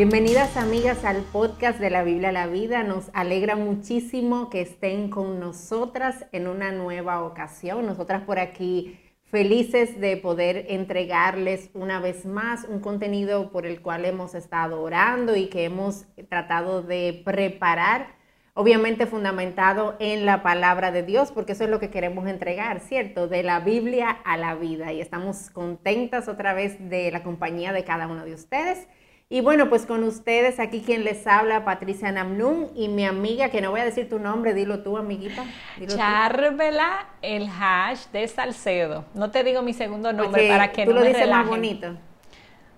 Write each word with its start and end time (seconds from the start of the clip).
Bienvenidas 0.00 0.56
amigas 0.56 1.04
al 1.04 1.18
podcast 1.24 1.78
de 1.78 1.90
la 1.90 2.02
Biblia 2.02 2.30
a 2.30 2.32
la 2.32 2.46
Vida. 2.46 2.82
Nos 2.82 3.10
alegra 3.12 3.54
muchísimo 3.54 4.48
que 4.48 4.62
estén 4.62 5.10
con 5.10 5.38
nosotras 5.38 6.24
en 6.32 6.46
una 6.46 6.72
nueva 6.72 7.22
ocasión. 7.22 7.84
Nosotras 7.84 8.22
por 8.22 8.38
aquí 8.38 8.98
felices 9.24 10.00
de 10.00 10.16
poder 10.16 10.64
entregarles 10.70 11.68
una 11.74 12.00
vez 12.00 12.24
más 12.24 12.64
un 12.64 12.80
contenido 12.80 13.50
por 13.52 13.66
el 13.66 13.82
cual 13.82 14.06
hemos 14.06 14.34
estado 14.34 14.80
orando 14.80 15.36
y 15.36 15.48
que 15.48 15.64
hemos 15.64 16.06
tratado 16.30 16.80
de 16.80 17.20
preparar, 17.22 18.14
obviamente 18.54 19.04
fundamentado 19.04 19.98
en 20.00 20.24
la 20.24 20.42
palabra 20.42 20.92
de 20.92 21.02
Dios, 21.02 21.30
porque 21.30 21.52
eso 21.52 21.64
es 21.64 21.70
lo 21.70 21.78
que 21.78 21.90
queremos 21.90 22.26
entregar, 22.26 22.80
¿cierto? 22.80 23.28
De 23.28 23.42
la 23.42 23.60
Biblia 23.60 24.08
a 24.08 24.38
la 24.38 24.54
vida. 24.54 24.94
Y 24.94 25.02
estamos 25.02 25.50
contentas 25.50 26.26
otra 26.26 26.54
vez 26.54 26.88
de 26.88 27.10
la 27.10 27.22
compañía 27.22 27.74
de 27.74 27.84
cada 27.84 28.06
uno 28.06 28.24
de 28.24 28.32
ustedes. 28.32 28.88
Y 29.32 29.42
bueno, 29.42 29.68
pues 29.68 29.86
con 29.86 30.02
ustedes 30.02 30.58
aquí 30.58 30.80
quien 30.84 31.04
les 31.04 31.24
habla, 31.24 31.64
Patricia 31.64 32.10
Namnun 32.10 32.70
y 32.74 32.88
mi 32.88 33.04
amiga, 33.06 33.48
que 33.50 33.60
no 33.60 33.70
voy 33.70 33.78
a 33.78 33.84
decir 33.84 34.08
tu 34.08 34.18
nombre, 34.18 34.54
dilo 34.54 34.80
tú, 34.82 34.96
amiguita. 34.98 35.44
Charvela 35.86 37.06
el 37.22 37.46
hash 37.48 38.06
de 38.12 38.26
Salcedo. 38.26 39.04
No 39.14 39.30
te 39.30 39.44
digo 39.44 39.62
mi 39.62 39.72
segundo 39.72 40.12
nombre 40.12 40.48
para 40.48 40.72
que 40.72 40.84
tú 40.84 40.90
no 40.90 40.96
lo 40.96 41.02
me 41.02 41.08
dices 41.10 41.22
relajen. 41.22 41.42
más 41.42 41.48
bonito. 41.48 41.96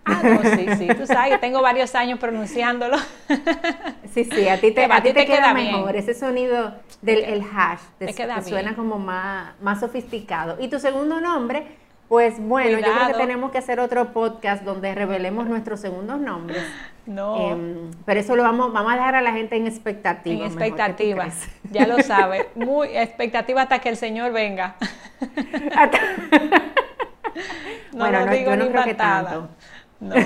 Ah, 0.04 0.20
no, 0.24 0.42
sí, 0.42 0.66
sí, 0.78 0.88
tú 0.98 1.06
sabes, 1.06 1.40
tengo 1.40 1.62
varios 1.62 1.94
años 1.94 2.18
pronunciándolo. 2.18 2.98
Sí, 4.12 4.24
sí, 4.24 4.46
a 4.48 4.60
ti 4.60 4.72
te, 4.74 4.84
A 4.84 4.96
a 4.96 5.02
ti 5.02 5.08
te 5.08 5.20
te 5.20 5.26
queda, 5.26 5.36
queda 5.36 5.54
bien. 5.54 5.72
mejor 5.72 5.96
ese 5.96 6.12
sonido 6.12 6.74
del 7.00 7.24
el 7.24 7.40
hash, 7.40 7.80
te, 7.98 8.06
Te 8.06 8.14
queda 8.14 8.34
te 8.42 8.42
suena 8.50 8.70
bien. 8.72 8.74
como 8.74 8.98
más, 8.98 9.54
más 9.62 9.80
sofisticado. 9.80 10.58
Y 10.60 10.68
tu 10.68 10.78
segundo 10.80 11.18
nombre, 11.20 11.78
pues 12.12 12.38
bueno, 12.46 12.78
yo 12.78 12.92
creo 12.92 13.06
que 13.06 13.14
tenemos 13.14 13.50
que 13.52 13.56
hacer 13.56 13.80
otro 13.80 14.12
podcast 14.12 14.64
donde 14.64 14.94
revelemos 14.94 15.48
nuestros 15.48 15.80
segundos 15.80 16.20
nombres. 16.20 16.62
No, 17.04 17.50
Em, 17.50 17.90
pero 18.06 18.20
eso 18.20 18.36
lo 18.36 18.44
vamos, 18.44 18.72
vamos 18.72 18.92
a 18.92 18.94
dejar 18.94 19.16
a 19.16 19.22
la 19.22 19.32
gente 19.32 19.56
en 19.56 19.66
expectativa. 19.66 20.46
en 20.46 20.54
mejor, 20.54 20.58
¿qué 20.62 20.70
tú 20.70 20.76
expectativa. 20.76 21.28
Ya 21.72 21.86
lo 21.88 21.98
sabe. 22.04 22.50
Muy 22.54 22.96
expectativa 22.96 23.62
hasta 23.62 23.80
que 23.80 23.88
el 23.88 23.96
Señor 23.96 24.30
venga. 24.32 24.76
No 27.92 28.04
Bueno, 28.04 28.26
no, 28.26 28.32
digo 28.32 28.50
yo 28.50 28.56
no 28.56 28.64
ni 28.64 28.70
creo 28.70 28.84
que 28.84 28.94
tanto. 28.94 29.48
No, 30.02 30.16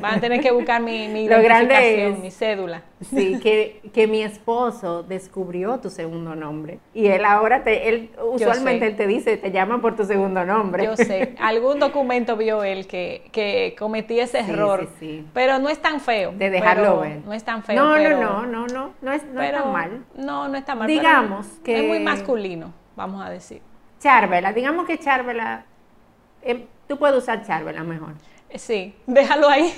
van 0.00 0.14
a 0.18 0.20
tener 0.20 0.40
que 0.40 0.52
buscar 0.52 0.80
mi, 0.80 1.08
mi 1.08 1.28
Lo 1.28 1.42
grande 1.42 2.08
es- 2.08 2.18
mi 2.20 2.30
cédula. 2.30 2.82
Sí, 3.00 3.40
que, 3.40 3.80
que 3.92 4.06
mi 4.06 4.22
esposo 4.22 5.02
descubrió 5.02 5.78
tu 5.80 5.90
segundo 5.90 6.34
nombre. 6.36 6.78
Y 6.94 7.08
él 7.08 7.24
ahora, 7.24 7.64
te, 7.64 7.88
él 7.88 8.10
usualmente 8.24 8.86
él 8.86 8.94
te 8.96 9.06
dice, 9.08 9.36
te 9.36 9.50
llama 9.50 9.80
por 9.80 9.96
tu 9.96 10.04
segundo 10.04 10.44
nombre. 10.44 10.84
Yo 10.84 10.96
sé, 10.96 11.34
algún 11.40 11.80
documento 11.80 12.36
vio 12.36 12.62
él 12.62 12.86
que, 12.86 13.28
que 13.32 13.74
cometí 13.78 14.20
ese 14.20 14.44
Sí, 14.44 14.50
error, 14.52 14.88
sí, 15.00 15.18
sí. 15.18 15.26
pero 15.34 15.58
no 15.58 15.68
es 15.68 15.78
tan 15.82 16.00
feo. 16.00 16.30
De 16.32 16.48
dejarlo 16.48 17.00
ver. 17.00 17.18
No 17.24 17.32
es 17.32 17.42
tan 17.42 17.64
feo. 17.64 17.84
No, 17.84 17.94
pero, 17.96 18.20
no, 18.20 18.46
no, 18.46 18.46
no, 18.46 18.66
no, 18.68 18.90
no 19.02 19.12
es, 19.12 19.24
no 19.24 19.40
pero 19.40 19.58
está 19.58 19.68
mal. 19.70 20.04
No, 20.16 20.48
no 20.48 20.56
está 20.56 20.74
mal. 20.76 20.86
pero 20.86 21.00
Digamos 21.00 21.46
que- 21.64 21.80
Es 21.80 21.84
muy 21.88 21.98
masculino, 21.98 22.72
vamos 22.94 23.24
a 23.24 23.28
decir. 23.30 23.60
Charvela, 23.98 24.52
digamos 24.52 24.86
que 24.86 24.98
Charvela, 24.98 25.64
eh, 26.42 26.64
tú 26.86 26.96
puedes 26.96 27.16
usar 27.16 27.44
Charvela 27.44 27.82
mejor. 27.82 28.12
Sí, 28.54 28.94
déjalo 29.06 29.48
ahí. 29.48 29.72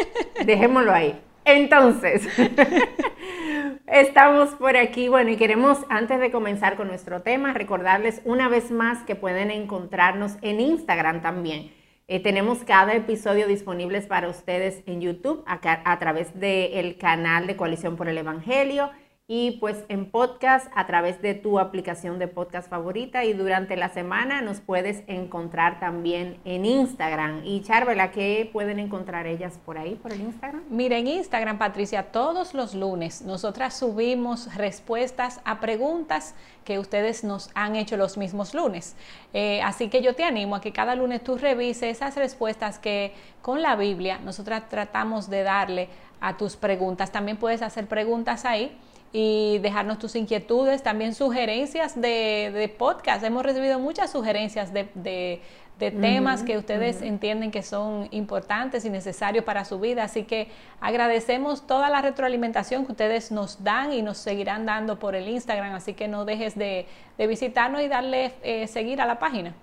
Dejémoslo 0.44 0.92
ahí. 0.92 1.20
Entonces, 1.44 2.26
estamos 3.86 4.50
por 4.50 4.76
aquí, 4.78 5.08
bueno, 5.08 5.30
y 5.30 5.36
queremos, 5.36 5.78
antes 5.90 6.18
de 6.18 6.30
comenzar 6.30 6.76
con 6.76 6.88
nuestro 6.88 7.20
tema, 7.20 7.52
recordarles 7.52 8.22
una 8.24 8.48
vez 8.48 8.70
más 8.70 9.02
que 9.02 9.14
pueden 9.14 9.50
encontrarnos 9.50 10.36
en 10.40 10.60
Instagram 10.60 11.20
también. 11.20 11.70
Eh, 12.08 12.20
tenemos 12.20 12.64
cada 12.64 12.94
episodio 12.94 13.46
disponibles 13.46 14.06
para 14.06 14.28
ustedes 14.28 14.82
en 14.86 15.00
YouTube 15.00 15.42
a 15.46 15.98
través 15.98 16.38
del 16.38 16.96
canal 16.96 17.46
de 17.46 17.56
Coalición 17.56 17.96
por 17.96 18.08
el 18.08 18.18
Evangelio 18.18 18.90
y 19.26 19.52
pues 19.52 19.84
en 19.88 20.10
podcast 20.10 20.70
a 20.74 20.86
través 20.86 21.22
de 21.22 21.32
tu 21.32 21.58
aplicación 21.58 22.18
de 22.18 22.28
podcast 22.28 22.68
favorita 22.68 23.24
y 23.24 23.32
durante 23.32 23.74
la 23.74 23.88
semana 23.88 24.42
nos 24.42 24.60
puedes 24.60 25.02
encontrar 25.06 25.80
también 25.80 26.38
en 26.44 26.66
Instagram. 26.66 27.40
Y 27.42 27.62
Charvela, 27.62 28.10
¿qué 28.10 28.50
pueden 28.52 28.78
encontrar 28.78 29.26
ellas 29.26 29.58
por 29.64 29.78
ahí, 29.78 29.94
por 29.94 30.12
el 30.12 30.20
Instagram? 30.20 30.64
Mira, 30.68 30.98
en 30.98 31.06
Instagram, 31.06 31.56
Patricia, 31.56 32.12
todos 32.12 32.52
los 32.52 32.74
lunes 32.74 33.22
nosotras 33.22 33.78
subimos 33.78 34.54
respuestas 34.56 35.40
a 35.46 35.58
preguntas 35.58 36.34
que 36.66 36.78
ustedes 36.78 37.24
nos 37.24 37.50
han 37.54 37.76
hecho 37.76 37.96
los 37.96 38.18
mismos 38.18 38.52
lunes. 38.52 38.94
Eh, 39.32 39.62
así 39.62 39.88
que 39.88 40.02
yo 40.02 40.14
te 40.14 40.24
animo 40.24 40.56
a 40.56 40.60
que 40.60 40.72
cada 40.72 40.94
lunes 40.96 41.24
tú 41.24 41.38
revises 41.38 41.96
esas 41.96 42.14
respuestas 42.16 42.78
que 42.78 43.14
con 43.40 43.62
la 43.62 43.74
Biblia 43.74 44.18
nosotras 44.18 44.68
tratamos 44.68 45.30
de 45.30 45.44
darle 45.44 45.88
a 46.20 46.36
tus 46.36 46.56
preguntas. 46.56 47.10
También 47.10 47.38
puedes 47.38 47.62
hacer 47.62 47.86
preguntas 47.86 48.44
ahí 48.44 48.76
y 49.16 49.58
dejarnos 49.58 50.00
tus 50.00 50.16
inquietudes, 50.16 50.82
también 50.82 51.14
sugerencias 51.14 51.94
de, 51.94 52.50
de 52.52 52.68
podcast. 52.68 53.22
Hemos 53.24 53.44
recibido 53.44 53.78
muchas 53.78 54.10
sugerencias 54.10 54.72
de, 54.74 54.88
de- 54.94 55.40
de 55.78 55.90
temas 55.90 56.44
que 56.44 56.56
ustedes 56.56 57.02
entienden 57.02 57.50
que 57.50 57.64
son 57.64 58.06
importantes 58.12 58.84
y 58.84 58.90
necesarios 58.90 59.44
para 59.44 59.64
su 59.64 59.80
vida. 59.80 60.04
Así 60.04 60.22
que 60.22 60.48
agradecemos 60.80 61.66
toda 61.66 61.90
la 61.90 62.00
retroalimentación 62.00 62.86
que 62.86 62.92
ustedes 62.92 63.32
nos 63.32 63.64
dan 63.64 63.92
y 63.92 64.00
nos 64.00 64.18
seguirán 64.18 64.66
dando 64.66 65.00
por 65.00 65.16
el 65.16 65.28
Instagram. 65.28 65.74
Así 65.74 65.94
que 65.94 66.06
no 66.06 66.24
dejes 66.24 66.56
de, 66.56 66.86
de 67.18 67.26
visitarnos 67.26 67.82
y 67.82 67.88
darle 67.88 68.34
eh, 68.42 68.68
seguir 68.68 69.00
a 69.00 69.06
la 69.06 69.18
página. 69.18 69.54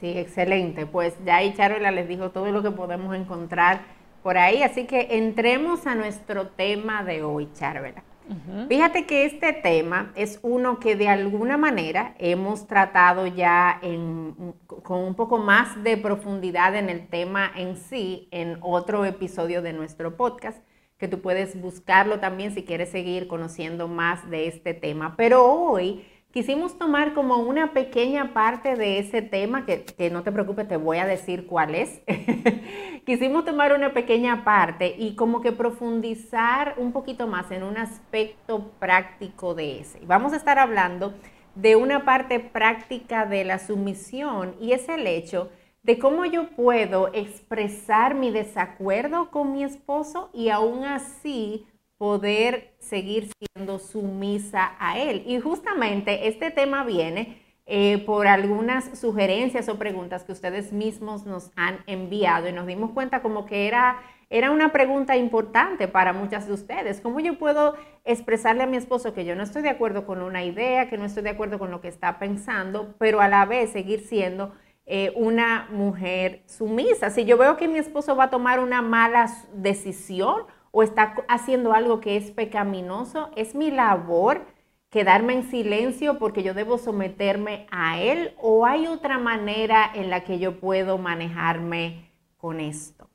Sí, 0.00 0.16
excelente. 0.16 0.86
Pues 0.86 1.14
ya 1.24 1.36
ahí 1.36 1.54
Charvela 1.54 1.90
les 1.92 2.08
dijo 2.08 2.30
todo 2.30 2.50
lo 2.50 2.60
que 2.62 2.70
podemos 2.72 3.14
encontrar 3.16 3.82
por 4.22 4.38
ahí. 4.38 4.62
Así 4.62 4.86
que 4.86 5.08
entremos 5.10 5.86
a 5.86 5.94
nuestro 5.94 6.48
tema 6.48 7.02
de 7.04 7.22
hoy, 7.22 7.48
Charvela. 7.54 8.02
Fíjate 8.68 9.06
que 9.06 9.24
este 9.24 9.54
tema 9.54 10.12
es 10.14 10.38
uno 10.42 10.78
que 10.80 10.96
de 10.96 11.08
alguna 11.08 11.56
manera 11.56 12.14
hemos 12.18 12.66
tratado 12.66 13.26
ya 13.26 13.78
en- 13.80 14.34
con 14.66 14.98
un 15.00 15.14
poco 15.14 15.38
más 15.38 15.82
de 15.82 15.96
profundidad 15.96 16.76
en 16.76 16.90
el 16.90 17.08
tema 17.08 17.50
en 17.56 17.78
sí 17.78 18.28
en 18.30 18.58
otro 18.60 19.06
episodio 19.06 19.62
de 19.62 19.72
nuestro 19.72 20.18
podcast, 20.18 20.58
que 20.98 21.08
tú 21.08 21.22
puedes 21.22 21.58
buscarlo 21.58 22.20
también 22.20 22.52
si 22.52 22.64
quieres 22.64 22.90
seguir 22.90 23.28
conociendo 23.28 23.88
más 23.88 24.28
de 24.28 24.46
este 24.48 24.74
tema. 24.74 25.14
Pero 25.16 25.46
hoy 25.50 26.04
quisimos 26.38 26.78
tomar 26.78 27.14
como 27.14 27.38
una 27.38 27.72
pequeña 27.72 28.32
parte 28.32 28.76
de 28.76 29.00
ese 29.00 29.22
tema, 29.22 29.66
que, 29.66 29.84
que 29.84 30.08
no 30.08 30.22
te 30.22 30.30
preocupes, 30.30 30.68
te 30.68 30.76
voy 30.76 30.98
a 30.98 31.04
decir 31.04 31.48
cuál 31.48 31.74
es. 31.74 32.00
quisimos 33.04 33.44
tomar 33.44 33.72
una 33.72 33.92
pequeña 33.92 34.44
parte 34.44 34.94
y 34.96 35.16
como 35.16 35.40
que 35.40 35.50
profundizar 35.50 36.76
un 36.76 36.92
poquito 36.92 37.26
más 37.26 37.50
en 37.50 37.64
un 37.64 37.76
aspecto 37.76 38.70
práctico 38.78 39.56
de 39.56 39.80
ese. 39.80 39.98
Vamos 40.06 40.32
a 40.32 40.36
estar 40.36 40.60
hablando 40.60 41.12
de 41.56 41.74
una 41.74 42.04
parte 42.04 42.38
práctica 42.38 43.26
de 43.26 43.42
la 43.42 43.58
sumisión 43.58 44.54
y 44.60 44.70
es 44.70 44.88
el 44.88 45.08
hecho 45.08 45.50
de 45.82 45.98
cómo 45.98 46.24
yo 46.24 46.50
puedo 46.50 47.12
expresar 47.14 48.14
mi 48.14 48.30
desacuerdo 48.30 49.32
con 49.32 49.52
mi 49.52 49.64
esposo 49.64 50.30
y 50.32 50.50
aún 50.50 50.84
así 50.84 51.66
poder 51.98 52.74
seguir 52.78 53.28
siendo 53.38 53.78
sumisa 53.78 54.72
a 54.78 54.98
él. 54.98 55.24
Y 55.26 55.40
justamente 55.40 56.28
este 56.28 56.50
tema 56.50 56.84
viene 56.84 57.42
eh, 57.66 58.02
por 58.06 58.28
algunas 58.28 58.98
sugerencias 58.98 59.68
o 59.68 59.78
preguntas 59.78 60.24
que 60.24 60.32
ustedes 60.32 60.72
mismos 60.72 61.26
nos 61.26 61.50
han 61.54 61.80
enviado 61.86 62.48
y 62.48 62.52
nos 62.52 62.66
dimos 62.66 62.92
cuenta 62.92 63.20
como 63.20 63.44
que 63.44 63.66
era, 63.66 64.00
era 64.30 64.52
una 64.52 64.72
pregunta 64.72 65.18
importante 65.18 65.86
para 65.86 66.14
muchas 66.14 66.46
de 66.46 66.54
ustedes. 66.54 67.02
¿Cómo 67.02 67.20
yo 67.20 67.36
puedo 67.36 67.74
expresarle 68.06 68.62
a 68.62 68.66
mi 68.66 68.78
esposo 68.78 69.12
que 69.12 69.26
yo 69.26 69.34
no 69.34 69.42
estoy 69.42 69.60
de 69.60 69.68
acuerdo 69.68 70.06
con 70.06 70.22
una 70.22 70.44
idea, 70.44 70.88
que 70.88 70.96
no 70.96 71.04
estoy 71.04 71.24
de 71.24 71.30
acuerdo 71.30 71.58
con 71.58 71.70
lo 71.70 71.82
que 71.82 71.88
está 71.88 72.18
pensando, 72.18 72.94
pero 72.98 73.20
a 73.20 73.28
la 73.28 73.44
vez 73.44 73.70
seguir 73.72 74.00
siendo 74.00 74.54
eh, 74.86 75.12
una 75.14 75.68
mujer 75.70 76.44
sumisa? 76.46 77.10
Si 77.10 77.26
yo 77.26 77.36
veo 77.36 77.58
que 77.58 77.68
mi 77.68 77.78
esposo 77.78 78.16
va 78.16 78.24
a 78.24 78.30
tomar 78.30 78.60
una 78.60 78.80
mala 78.80 79.30
decisión 79.52 80.46
o 80.78 80.84
está 80.84 81.16
haciendo 81.26 81.72
algo 81.72 81.98
que 81.98 82.16
es 82.16 82.30
pecaminoso, 82.30 83.30
es 83.34 83.56
mi 83.56 83.72
labor 83.72 84.46
quedarme 84.90 85.32
en 85.32 85.50
silencio 85.50 86.20
porque 86.20 86.44
yo 86.44 86.54
debo 86.54 86.78
someterme 86.78 87.66
a 87.72 87.98
él 87.98 88.32
o 88.38 88.64
hay 88.64 88.86
otra 88.86 89.18
manera 89.18 89.90
en 89.92 90.08
la 90.08 90.22
que 90.22 90.38
yo 90.38 90.60
puedo 90.60 90.96
manejarme 90.96 92.12
con 92.36 92.60
esto. 92.60 93.10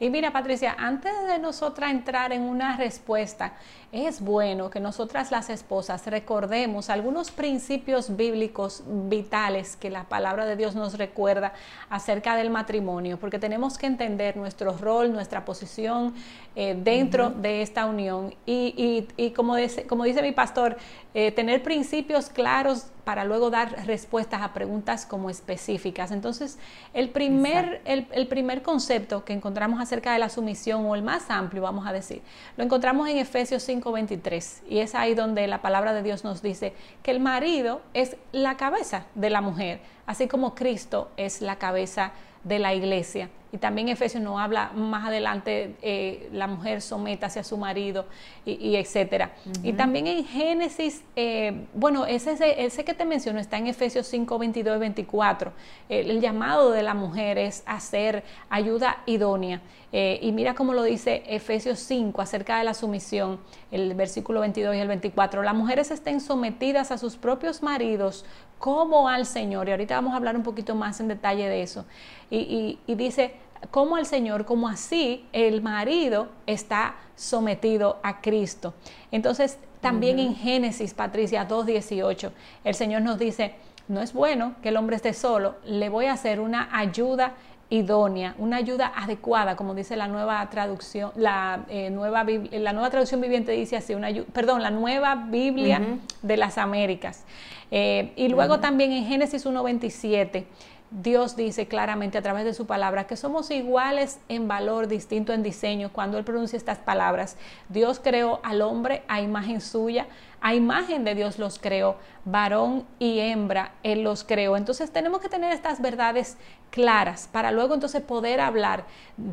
Y 0.00 0.08
mira, 0.08 0.32
Patricia, 0.32 0.74
antes 0.78 1.12
de 1.26 1.38
nosotras 1.38 1.90
entrar 1.90 2.32
en 2.32 2.40
una 2.40 2.78
respuesta, 2.78 3.52
es 3.96 4.20
bueno 4.20 4.70
que 4.70 4.78
nosotras 4.80 5.30
las 5.30 5.48
esposas 5.50 6.06
recordemos 6.06 6.90
algunos 6.90 7.30
principios 7.30 8.16
bíblicos 8.16 8.82
vitales 8.86 9.76
que 9.76 9.90
la 9.90 10.04
palabra 10.04 10.44
de 10.44 10.56
Dios 10.56 10.74
nos 10.74 10.98
recuerda 10.98 11.52
acerca 11.88 12.36
del 12.36 12.50
matrimonio, 12.50 13.18
porque 13.18 13.38
tenemos 13.38 13.78
que 13.78 13.86
entender 13.86 14.36
nuestro 14.36 14.76
rol, 14.76 15.12
nuestra 15.12 15.44
posición 15.44 16.14
eh, 16.54 16.76
dentro 16.78 17.30
de 17.30 17.62
esta 17.62 17.86
unión. 17.86 18.34
Y, 18.44 18.74
y- 18.76 19.26
y 19.26 19.30
como, 19.30 19.56
dice, 19.56 19.86
como 19.86 20.04
dice 20.04 20.22
mi 20.22 20.32
pastor, 20.32 20.76
eh, 21.14 21.32
tener 21.32 21.62
principios 21.62 22.28
claros 22.28 22.86
para 23.04 23.24
luego 23.24 23.50
dar 23.50 23.86
respuestas 23.86 24.42
a 24.42 24.52
preguntas 24.52 25.06
como 25.06 25.30
específicas. 25.30 26.10
Entonces, 26.10 26.58
el 26.92 27.08
primer, 27.10 27.80
el, 27.84 28.26
primer 28.26 28.62
concepto 28.62 29.24
que 29.24 29.32
encontramos 29.32 29.80
acerca 29.80 30.12
de 30.12 30.18
la 30.18 30.28
sumisión, 30.28 30.84
o 30.86 30.94
el 30.96 31.02
más 31.02 31.30
amplio, 31.30 31.62
vamos 31.62 31.86
a 31.86 31.92
decir, 31.92 32.20
lo 32.56 32.64
encontramos 32.64 33.08
en 33.08 33.18
Efesios 33.18 33.62
5:23, 33.86 34.62
y 34.68 34.78
es 34.78 34.94
ahí 34.94 35.14
donde 35.14 35.46
la 35.46 35.62
palabra 35.62 35.92
de 35.92 36.02
Dios 36.02 36.24
nos 36.24 36.42
dice 36.42 36.74
que 37.02 37.12
el 37.12 37.20
marido 37.20 37.80
es 37.94 38.16
la 38.32 38.56
cabeza 38.56 39.06
de 39.14 39.30
la 39.30 39.40
mujer, 39.40 39.80
así 40.06 40.26
como 40.26 40.54
Cristo 40.54 41.10
es 41.16 41.40
la 41.40 41.56
cabeza 41.56 42.06
de 42.06 42.16
la 42.46 42.74
iglesia. 42.74 43.28
Y 43.52 43.58
también 43.58 43.88
Efesios 43.88 44.22
nos 44.22 44.40
habla 44.40 44.70
más 44.74 45.06
adelante, 45.06 45.76
eh, 45.80 46.28
la 46.32 46.46
mujer 46.46 46.82
someta 46.82 47.26
hacia 47.26 47.42
su 47.42 47.56
marido 47.56 48.06
y, 48.44 48.76
etcétera. 48.76 49.32
Y 49.62 49.72
también 49.72 50.06
en 50.06 50.24
Génesis, 50.24 51.02
eh, 51.14 51.66
bueno, 51.72 52.06
ese, 52.06 52.36
ese 52.64 52.84
que 52.84 52.92
te 52.92 53.04
menciono 53.04 53.38
está 53.38 53.56
en 53.56 53.68
Efesios 53.68 54.06
5, 54.08 54.38
22 54.38 54.76
y 54.76 54.80
24. 54.80 55.52
el 55.88 56.20
llamado 56.20 56.70
de 56.70 56.82
la 56.82 56.94
mujer 56.94 57.38
es 57.38 57.62
hacer 57.66 58.24
ayuda 58.50 58.98
idónea. 59.06 59.60
Eh, 59.92 60.18
y 60.20 60.32
mira 60.32 60.54
cómo 60.54 60.74
lo 60.74 60.82
dice 60.82 61.22
Efesios 61.26 61.78
5 61.78 62.20
acerca 62.20 62.58
de 62.58 62.64
la 62.64 62.74
sumisión, 62.74 63.40
el 63.70 63.94
versículo 63.94 64.40
22 64.40 64.76
y 64.76 64.78
el 64.78 64.88
24. 64.88 65.42
Las 65.42 65.54
mujeres 65.54 65.90
estén 65.90 66.20
sometidas 66.20 66.90
a 66.90 66.98
sus 66.98 67.16
propios 67.16 67.62
maridos 67.62 68.26
como 68.58 69.08
al 69.08 69.26
Señor. 69.26 69.68
Y 69.68 69.72
ahorita 69.72 69.94
vamos 69.96 70.12
a 70.12 70.16
hablar 70.16 70.36
un 70.36 70.42
poquito 70.42 70.74
más 70.74 71.00
en 71.00 71.08
detalle 71.08 71.48
de 71.48 71.62
eso. 71.62 71.84
y 72.30 72.78
dice, 72.86 73.34
como 73.70 73.98
el 73.98 74.06
Señor, 74.06 74.44
como 74.44 74.68
así 74.68 75.26
el 75.32 75.62
marido 75.62 76.28
está 76.46 76.96
sometido 77.14 77.98
a 78.02 78.20
Cristo. 78.20 78.74
Entonces, 79.10 79.58
también 79.80 80.18
en 80.18 80.34
Génesis, 80.34 80.94
Patricia 80.94 81.46
2.18, 81.48 82.30
el 82.64 82.74
Señor 82.74 83.02
nos 83.02 83.18
dice, 83.18 83.54
no 83.88 84.00
es 84.00 84.12
bueno 84.12 84.56
que 84.62 84.70
el 84.70 84.76
hombre 84.76 84.96
esté 84.96 85.12
solo, 85.12 85.56
le 85.64 85.88
voy 85.88 86.06
a 86.06 86.12
hacer 86.12 86.40
una 86.40 86.68
ayuda 86.76 87.34
idónea, 87.68 88.34
una 88.38 88.56
ayuda 88.56 88.92
adecuada, 88.94 89.56
como 89.56 89.74
dice 89.74 89.96
la 89.96 90.08
nueva 90.08 90.48
traducción, 90.50 91.10
la, 91.16 91.64
eh, 91.68 91.90
nueva, 91.90 92.24
la 92.24 92.72
nueva 92.72 92.90
traducción 92.90 93.20
viviente 93.20 93.52
dice 93.52 93.76
así, 93.76 93.94
una, 93.94 94.08
perdón, 94.32 94.62
la 94.62 94.70
nueva 94.70 95.16
Biblia 95.16 95.80
de 96.22 96.36
las 96.36 96.58
Américas. 96.58 97.24
Eh, 97.70 98.12
y 98.14 98.28
luego 98.28 98.60
también 98.60 98.92
en 98.92 99.06
Génesis 99.06 99.44
1.27 99.44 100.44
Dios 100.90 101.34
dice 101.34 101.66
claramente 101.66 102.16
a 102.16 102.22
través 102.22 102.44
de 102.44 102.54
su 102.54 102.66
palabra 102.66 103.08
que 103.08 103.16
somos 103.16 103.50
iguales 103.50 104.20
en 104.28 104.46
valor, 104.46 104.86
distinto 104.86 105.32
en 105.32 105.42
diseño. 105.42 105.90
Cuando 105.92 106.16
Él 106.16 106.24
pronuncia 106.24 106.56
estas 106.56 106.78
palabras, 106.78 107.36
Dios 107.68 108.00
creó 108.02 108.40
al 108.44 108.62
hombre 108.62 109.02
a 109.08 109.20
imagen 109.20 109.60
suya, 109.60 110.06
a 110.46 110.54
imagen 110.54 111.02
de 111.02 111.16
Dios 111.16 111.40
los 111.40 111.58
creó, 111.58 111.96
varón 112.24 112.84
y 113.00 113.18
hembra, 113.18 113.72
Él 113.82 114.04
los 114.04 114.22
creó. 114.22 114.56
Entonces 114.56 114.92
tenemos 114.92 115.20
que 115.20 115.28
tener 115.28 115.52
estas 115.52 115.82
verdades 115.82 116.36
claras 116.70 117.28
para 117.32 117.50
luego 117.50 117.74
entonces 117.74 118.00
poder 118.00 118.40
hablar 118.40 118.84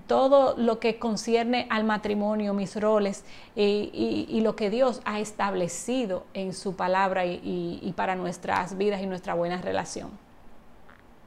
todo 0.08 0.56
lo 0.58 0.80
que 0.80 0.98
concierne 0.98 1.68
al 1.70 1.84
matrimonio, 1.84 2.56
mis 2.56 2.76
roles 2.82 3.26
y, 3.56 4.40
lo 4.42 4.56
que 4.56 4.72
Dios 4.72 5.02
ha 5.06 5.20
establecido 5.20 6.26
en 6.34 6.52
su 6.52 6.76
palabra 6.76 7.28
y 7.28 7.94
para 7.96 8.16
nuestras 8.16 8.76
vidas 8.76 9.00
y 9.00 9.06
nuestra 9.06 9.36
buena 9.36 9.62
relación. 9.62 10.23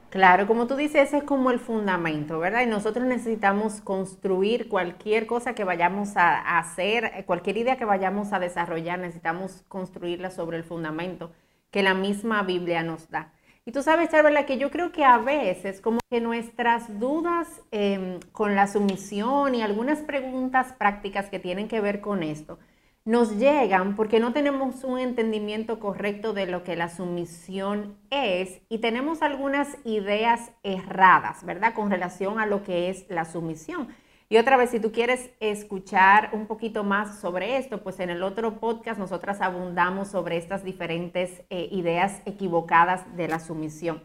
Claro, 0.09 0.47
como 0.47 0.67
tú 0.67 0.75
dices, 0.77 1.09
ese 1.09 1.17
es 1.17 1.23
como 1.25 1.51
el 1.51 1.59
fundamento, 1.59 2.39
¿verdad? 2.39 2.61
Y 2.63 2.65
nosotros 2.65 3.05
necesitamos 3.05 3.81
construir 3.81 4.69
cualquier 4.69 5.27
cosa 5.27 5.53
que 5.53 5.65
vayamos 5.65 6.15
a, 6.15 6.57
hacer, 6.57 7.25
cualquier 7.25 7.57
idea 7.57 7.75
que 7.75 7.83
vayamos 7.83 8.31
a 8.31 8.39
desarrollar, 8.39 8.99
necesitamos 8.99 9.65
construirla 9.67 10.31
sobre 10.31 10.57
el 10.57 10.63
fundamento 10.63 11.33
que 11.71 11.83
la 11.83 11.93
misma 11.93 12.43
Biblia 12.43 12.83
nos 12.83 13.09
da. 13.09 13.33
Y 13.65 13.73
tú 13.73 13.83
sabes, 13.83 14.09
Charla, 14.09 14.45
que 14.45 14.57
yo 14.57 14.71
creo 14.71 14.93
que 14.93 15.03
a 15.03 15.17
veces 15.17 15.81
como 15.81 15.99
que 16.09 16.21
nuestras 16.21 16.99
dudas 16.99 17.61
em, 17.71 18.21
con 18.31 18.55
la 18.55 18.67
sumisión 18.67 19.55
y 19.55 19.61
algunas 19.61 19.99
preguntas 19.99 20.71
prácticas 20.71 21.29
que 21.29 21.39
tienen 21.39 21.67
que 21.67 21.81
ver 21.81 21.99
con 21.99 22.23
esto, 22.23 22.59
nos 23.07 23.37
llegan 23.37 23.95
porque 23.95 24.19
no 24.19 24.33
tenemos 24.33 24.83
un 24.83 24.99
entendimiento 24.99 25.79
correcto 25.79 26.33
de 26.33 26.45
lo 26.45 26.65
que 26.65 26.75
la 26.75 26.89
sumisión 26.89 27.97
es 28.09 28.59
y 28.67 28.79
tenemos 28.79 29.21
algunas 29.21 29.77
ideas 29.85 30.51
erradas, 30.61 31.45
¿verdad? 31.45 31.73
Con 31.73 31.89
relación 31.89 32.37
a 32.37 32.45
lo 32.45 32.63
que 32.63 32.89
es 32.89 33.05
la 33.07 33.23
sumisión. 33.23 33.87
Y 34.27 34.35
otra 34.35 34.57
vez, 34.57 34.71
si 34.71 34.81
tú 34.81 34.91
quieres 34.91 35.31
escuchar 35.39 36.31
un 36.33 36.47
poquito 36.47 36.83
más 36.83 37.21
sobre 37.21 37.55
esto, 37.55 37.81
pues 37.81 38.01
en 38.01 38.09
el 38.09 38.23
otro 38.23 38.59
podcast 38.59 38.99
nosotras 38.99 39.39
abundamos 39.39 40.09
sobre 40.09 40.35
estas 40.35 40.65
diferentes 40.65 41.43
eh, 41.49 41.69
ideas 41.71 42.21
equivocadas 42.25 43.15
de 43.15 43.29
la 43.29 43.39
sumisión. 43.39 44.03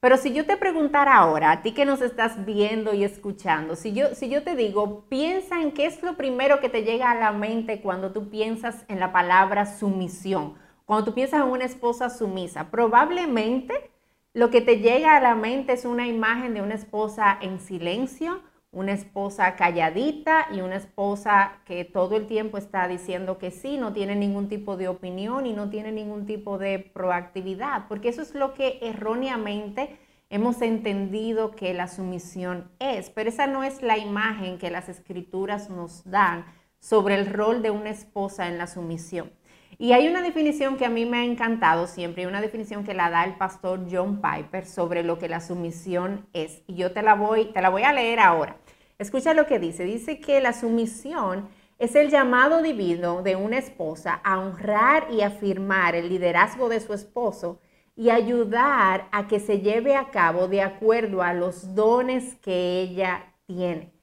Pero 0.00 0.16
si 0.16 0.32
yo 0.32 0.46
te 0.46 0.56
preguntara 0.56 1.16
ahora, 1.16 1.50
a 1.50 1.62
ti 1.62 1.72
que 1.72 1.84
nos 1.84 2.00
estás 2.00 2.46
viendo 2.46 2.94
y 2.94 3.04
escuchando, 3.04 3.76
si 3.76 3.92
yo, 3.92 4.14
si 4.14 4.30
yo 4.30 4.42
te 4.42 4.56
digo, 4.56 5.04
piensa 5.10 5.60
en 5.60 5.72
qué 5.72 5.84
es 5.84 6.02
lo 6.02 6.16
primero 6.16 6.58
que 6.60 6.70
te 6.70 6.84
llega 6.84 7.10
a 7.10 7.14
la 7.14 7.32
mente 7.32 7.82
cuando 7.82 8.10
tú 8.10 8.30
piensas 8.30 8.86
en 8.88 8.98
la 8.98 9.12
palabra 9.12 9.66
sumisión, 9.66 10.54
cuando 10.86 11.04
tú 11.04 11.14
piensas 11.14 11.42
en 11.42 11.48
una 11.48 11.66
esposa 11.66 12.08
sumisa, 12.08 12.70
probablemente 12.70 13.90
lo 14.32 14.48
que 14.48 14.62
te 14.62 14.78
llega 14.78 15.16
a 15.16 15.20
la 15.20 15.34
mente 15.34 15.74
es 15.74 15.84
una 15.84 16.06
imagen 16.06 16.54
de 16.54 16.62
una 16.62 16.76
esposa 16.76 17.36
en 17.38 17.60
silencio, 17.60 18.40
una 18.72 18.92
esposa 18.92 19.56
calladita 19.56 20.46
y 20.52 20.60
una 20.60 20.76
esposa 20.76 21.60
que 21.64 21.84
todo 21.84 22.16
el 22.16 22.26
tiempo 22.26 22.56
está 22.56 22.86
diciendo 22.86 23.38
que 23.38 23.50
sí, 23.50 23.76
no 23.76 23.92
tiene 23.92 24.14
ningún 24.14 24.48
tipo 24.48 24.76
de 24.76 24.88
opinión 24.88 25.46
y 25.46 25.52
no 25.52 25.70
tiene 25.70 25.90
ningún 25.90 26.24
tipo 26.26 26.56
de 26.56 26.78
proactividad, 26.78 27.88
porque 27.88 28.08
eso 28.08 28.22
es 28.22 28.34
lo 28.34 28.54
que 28.54 28.78
erróneamente 28.82 29.98
hemos 30.28 30.62
entendido 30.62 31.50
que 31.50 31.74
la 31.74 31.88
sumisión 31.88 32.70
es, 32.78 33.10
pero 33.10 33.28
esa 33.28 33.48
no 33.48 33.64
es 33.64 33.82
la 33.82 33.98
imagen 33.98 34.58
que 34.58 34.70
las 34.70 34.88
escrituras 34.88 35.68
nos 35.68 36.04
dan 36.08 36.46
sobre 36.78 37.16
el 37.16 37.26
rol 37.26 37.62
de 37.62 37.70
una 37.70 37.90
esposa 37.90 38.46
en 38.46 38.56
la 38.56 38.68
sumisión. 38.68 39.32
Y 39.80 39.94
hay 39.94 40.08
una 40.08 40.20
definición 40.20 40.76
que 40.76 40.84
a 40.84 40.90
mí 40.90 41.06
me 41.06 41.16
ha 41.16 41.24
encantado 41.24 41.86
siempre, 41.86 42.26
una 42.26 42.42
definición 42.42 42.84
que 42.84 42.92
la 42.92 43.08
da 43.08 43.24
el 43.24 43.36
pastor 43.36 43.86
John 43.90 44.20
Piper 44.20 44.66
sobre 44.66 45.02
lo 45.02 45.18
que 45.18 45.26
la 45.26 45.40
sumisión 45.40 46.28
es. 46.34 46.62
Y 46.66 46.74
yo 46.74 46.92
te 46.92 47.00
la 47.00 47.14
voy, 47.14 47.46
te 47.46 47.62
la 47.62 47.70
voy 47.70 47.84
a 47.84 47.94
leer 47.94 48.20
ahora. 48.20 48.58
Escucha 48.98 49.32
lo 49.32 49.46
que 49.46 49.58
dice. 49.58 49.84
Dice 49.84 50.20
que 50.20 50.42
la 50.42 50.52
sumisión 50.52 51.48
es 51.78 51.94
el 51.94 52.10
llamado 52.10 52.60
divino 52.60 53.22
de 53.22 53.36
una 53.36 53.56
esposa 53.56 54.20
a 54.22 54.38
honrar 54.38 55.06
y 55.10 55.22
afirmar 55.22 55.94
el 55.94 56.10
liderazgo 56.10 56.68
de 56.68 56.80
su 56.80 56.92
esposo 56.92 57.58
y 57.96 58.10
ayudar 58.10 59.08
a 59.12 59.28
que 59.28 59.40
se 59.40 59.60
lleve 59.60 59.96
a 59.96 60.10
cabo 60.10 60.46
de 60.46 60.60
acuerdo 60.60 61.22
a 61.22 61.32
los 61.32 61.74
dones 61.74 62.34
que 62.42 62.82
ella 62.82 63.32
tiene. 63.46 63.94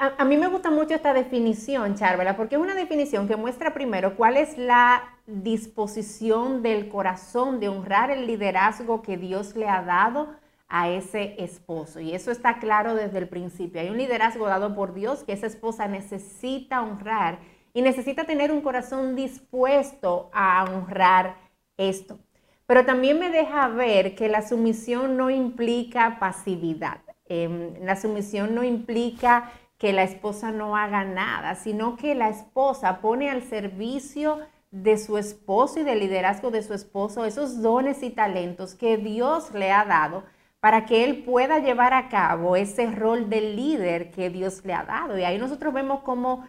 A, 0.00 0.24
mí 0.24 0.36
me 0.36 0.46
gusta 0.46 0.70
mucho 0.70 0.94
esta 0.94 1.12
definición, 1.12 1.96
Charvela, 1.96 2.36
porque 2.36 2.54
es 2.54 2.60
una 2.60 2.76
definición 2.76 3.26
que 3.26 3.34
muestra 3.34 3.74
primero 3.74 4.14
cuál 4.16 4.36
es 4.36 4.56
la 4.56 5.02
disposición 5.26 6.62
del 6.62 6.88
corazón 6.88 7.58
de 7.58 7.68
honrar 7.68 8.12
el 8.12 8.28
liderazgo 8.28 9.02
que 9.02 9.16
Dios 9.16 9.56
le 9.56 9.68
ha 9.68 9.82
dado 9.82 10.36
a 10.68 10.88
ese 10.88 11.34
esposo. 11.42 11.98
Y 11.98 12.14
eso 12.14 12.30
está 12.30 12.60
claro 12.60 12.94
desde 12.94 13.18
el 13.18 13.28
principio. 13.28 13.80
Hay 13.80 13.90
un 13.90 13.98
liderazgo 13.98 14.46
dado 14.46 14.72
por 14.76 14.94
Dios 14.94 15.24
que 15.24 15.32
esa 15.32 15.48
esposa 15.48 15.88
necesita 15.88 16.80
honrar 16.80 17.40
y 17.74 17.82
necesita 17.82 18.22
tener 18.22 18.52
un 18.52 18.60
corazón 18.60 19.16
dispuesto 19.16 20.30
a 20.32 20.62
honrar 20.62 21.38
esto. 21.76 22.20
Pero 22.66 22.84
también 22.84 23.18
me 23.18 23.30
deja 23.30 23.66
ver 23.66 24.14
que 24.14 24.28
la 24.28 24.46
sumisión 24.46 25.16
no 25.16 25.28
implica 25.28 26.18
pasividad. 26.20 27.00
Em, 27.24 27.74
la 27.82 27.96
sumisión 27.96 28.54
no 28.54 28.62
implica 28.62 29.50
que 29.78 29.92
la 29.92 30.02
esposa 30.02 30.50
no 30.50 30.76
haga 30.76 31.04
nada, 31.04 31.54
sino 31.54 31.96
que 31.96 32.14
la 32.14 32.28
esposa 32.28 33.00
pone 33.00 33.30
al 33.30 33.42
servicio 33.42 34.40
de 34.70 34.98
su 34.98 35.16
esposo 35.16 35.80
y 35.80 35.84
del 35.84 36.00
liderazgo 36.00 36.50
de 36.50 36.62
su 36.62 36.74
esposo 36.74 37.24
esos 37.24 37.62
dones 37.62 38.02
y 38.02 38.10
talentos 38.10 38.74
que 38.74 38.98
Dios 38.98 39.54
le 39.54 39.72
ha 39.72 39.84
dado 39.84 40.24
para 40.60 40.84
que 40.84 41.04
él 41.04 41.22
pueda 41.22 41.60
llevar 41.60 41.94
a 41.94 42.08
cabo 42.08 42.56
ese 42.56 42.90
rol 42.90 43.30
de 43.30 43.40
líder 43.40 44.10
que 44.10 44.28
Dios 44.28 44.64
le 44.64 44.74
ha 44.74 44.82
dado. 44.82 45.16
Y 45.16 45.22
ahí 45.22 45.38
nosotros 45.38 45.72
vemos 45.72 46.00
cómo, 46.00 46.48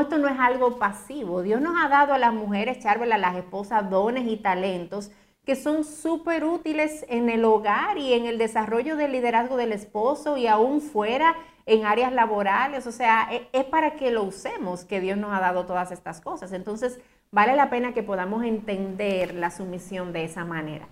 esto 0.00 0.18
no 0.18 0.28
es 0.28 0.40
algo 0.40 0.78
pasivo. 0.78 1.42
Dios 1.42 1.60
nos 1.60 1.74
ha 1.78 1.88
dado 1.88 2.14
a 2.14 2.18
las 2.18 2.32
mujeres, 2.32 2.78
Charvel, 2.78 3.12
a 3.12 3.18
las 3.18 3.36
esposas, 3.36 3.90
dones 3.90 4.26
y 4.26 4.38
talentos 4.38 5.12
que 5.44 5.56
son 5.56 5.84
súper 5.84 6.44
útiles 6.44 7.04
en 7.08 7.28
el 7.28 7.44
hogar 7.44 7.98
y 7.98 8.12
en 8.12 8.26
el 8.26 8.38
desarrollo 8.38 8.96
del 8.96 9.12
liderazgo 9.12 9.56
del 9.56 9.72
esposo 9.72 10.36
y 10.36 10.46
aún 10.46 10.80
fuera 10.80 11.34
en 11.66 11.84
áreas 11.84 12.12
laborales, 12.12 12.86
o 12.86 12.92
sea, 12.92 13.28
e, 13.30 13.48
es, 13.52 13.64
para 13.64 13.96
que 13.96 14.10
lo 14.10 14.22
usemos 14.24 14.84
que 14.84 15.00
Dios 15.00 15.18
nos 15.18 15.32
ha 15.32 15.40
dado 15.40 15.66
todas 15.66 15.92
estas 15.92 16.20
cosas. 16.20 16.52
Entonces, 16.52 17.00
vale 17.30 17.54
la 17.56 17.70
pena 17.70 17.92
que 17.94 18.02
podamos 18.02 18.44
entender 18.44 19.34
la 19.34 19.50
sumisión 19.50 20.12
de 20.12 20.24
esa 20.24 20.44
manera. 20.44 20.86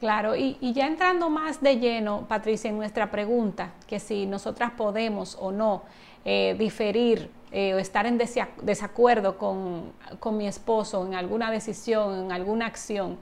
Claro, 0.00 0.36
y, 0.36 0.58
ya 0.74 0.86
entrando 0.86 1.30
más 1.30 1.62
de 1.62 1.78
lleno, 1.78 2.26
Patricia, 2.28 2.68
en 2.68 2.76
nuestra 2.76 3.10
pregunta, 3.10 3.72
que 3.86 4.00
si 4.00 4.26
nosotras 4.26 4.72
podemos 4.72 5.36
o 5.40 5.50
no 5.52 5.82
eh, 6.24 6.56
diferir 6.58 7.30
eh, 7.52 7.74
o 7.74 7.78
estar 7.78 8.04
en 8.04 8.18
desacuerdo 8.18 9.38
con, 9.38 9.92
con 10.18 10.36
mi 10.36 10.46
esposo 10.46 11.06
en 11.06 11.14
alguna 11.14 11.50
decisión, 11.50 12.24
en 12.24 12.32
alguna 12.32 12.66
acción, 12.66 13.18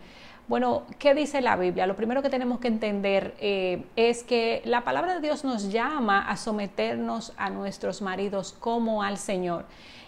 Bueno, 0.48 0.82
¿qué 0.98 1.14
dice 1.14 1.40
la 1.40 1.56
Biblia? 1.56 1.86
Lo 1.86 1.96
primero 1.96 2.20
que 2.20 2.28
tenemos 2.28 2.58
que 2.58 2.68
entender 2.68 3.34
eh, 3.40 3.84
es 3.96 4.24
que 4.24 4.60
la 4.64 4.82
palabra 4.82 5.14
de 5.14 5.20
Dios 5.20 5.44
nos 5.44 5.70
llama 5.70 6.28
a 6.28 6.36
someternos 6.36 7.32
a 7.36 7.48
nuestros 7.48 8.02
maridos 8.02 8.54
como 8.58 9.02
al 9.02 9.18
Señor. 9.18 9.64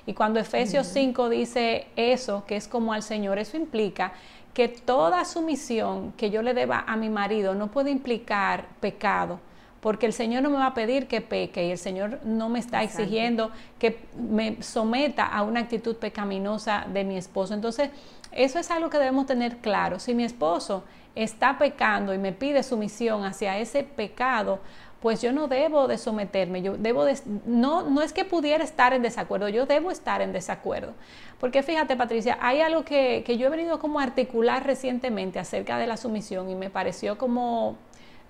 Y 0.07 0.12
cuando 0.12 0.41
Efesios 0.41 0.88
5 0.88 1.29
dice 1.29 1.87
eso, 1.97 2.45
que 2.47 2.57
es 2.57 2.69
como 2.69 2.93
al 2.93 3.03
Señor, 3.03 3.38
eso 3.38 3.57
implica 3.57 4.12
que 4.53 4.69
toda 4.69 5.25
sumisión 5.25 6.12
que 6.12 6.31
yo 6.31 6.43
le 6.43 6.53
deba 6.53 6.85
a 6.87 6.97
mi 6.97 7.09
marido 7.09 7.55
no 7.55 7.69
puede 7.69 7.91
implicar 7.91 8.67
pecado 8.81 9.41
porque 9.85 10.07
el 10.07 10.14
Señor 10.14 10.43
no 10.43 10.49
me 10.49 10.57
va 10.57 10.69
a 10.69 10.73
pedir 10.73 11.09
que 11.09 11.21
peque 11.21 11.67
y 11.67 11.71
el 11.71 11.76
Señor 11.76 12.19
no 12.25 12.49
me 12.49 12.59
está 12.59 12.83
exigiendo 12.83 13.50
que 13.79 13.99
me 14.17 14.62
someta 14.62 15.26
a 15.26 15.43
una 15.43 15.61
actitud 15.61 15.97
pecaminosa 15.97 16.87
de 16.91 17.05
mi 17.05 17.19
esposo. 17.19 17.53
Entonces, 17.53 17.91
eso 18.35 18.59
es 18.59 18.71
algo 18.71 18.91
que 18.91 18.99
debemos 18.99 19.26
tener 19.26 19.59
claro. 19.59 19.99
Si 19.99 20.14
mi 20.14 20.25
esposo 20.25 20.85
está 21.14 21.59
pecando 21.59 22.12
y 22.12 22.19
me 22.19 22.33
pide 22.33 22.62
sumisión 22.62 23.25
hacia 23.25 23.59
ese 23.59 23.83
pecado, 23.83 24.61
pues 25.00 25.21
yo 25.21 25.33
no 25.33 25.49
debo 25.49 25.87
de 25.87 25.99
someterme, 25.99 26.62
yo 26.62 26.76
debo 26.79 27.05
de, 27.05 27.19
no, 27.47 27.83
no 27.83 28.03
es 28.03 28.12
que 28.12 28.25
pudiera 28.25 28.64
estar 28.64 28.95
en 28.95 29.03
desacuerdo, 29.03 29.49
yo 29.49 29.67
debo 29.67 29.91
estar 29.91 30.23
en 30.23 30.33
desacuerdo. 30.33 30.95
Porque 31.38 31.62
fíjate, 31.62 31.95
Patricia, 31.95 32.38
hay 32.41 32.61
algo 32.62 32.85
que, 32.85 33.23
que 33.26 33.37
yo 33.37 33.49
he 33.49 33.50
venido 33.50 33.79
como 33.79 34.00
a 34.00 34.03
articular 34.03 34.64
recientemente 34.64 35.38
acerca 35.38 35.79
de 35.79 35.87
la 35.87 35.97
sumisión 35.97 36.49
y 36.49 36.55
me 36.55 36.71
pareció 36.71 37.19
como 37.19 37.76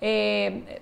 eh, 0.01 0.81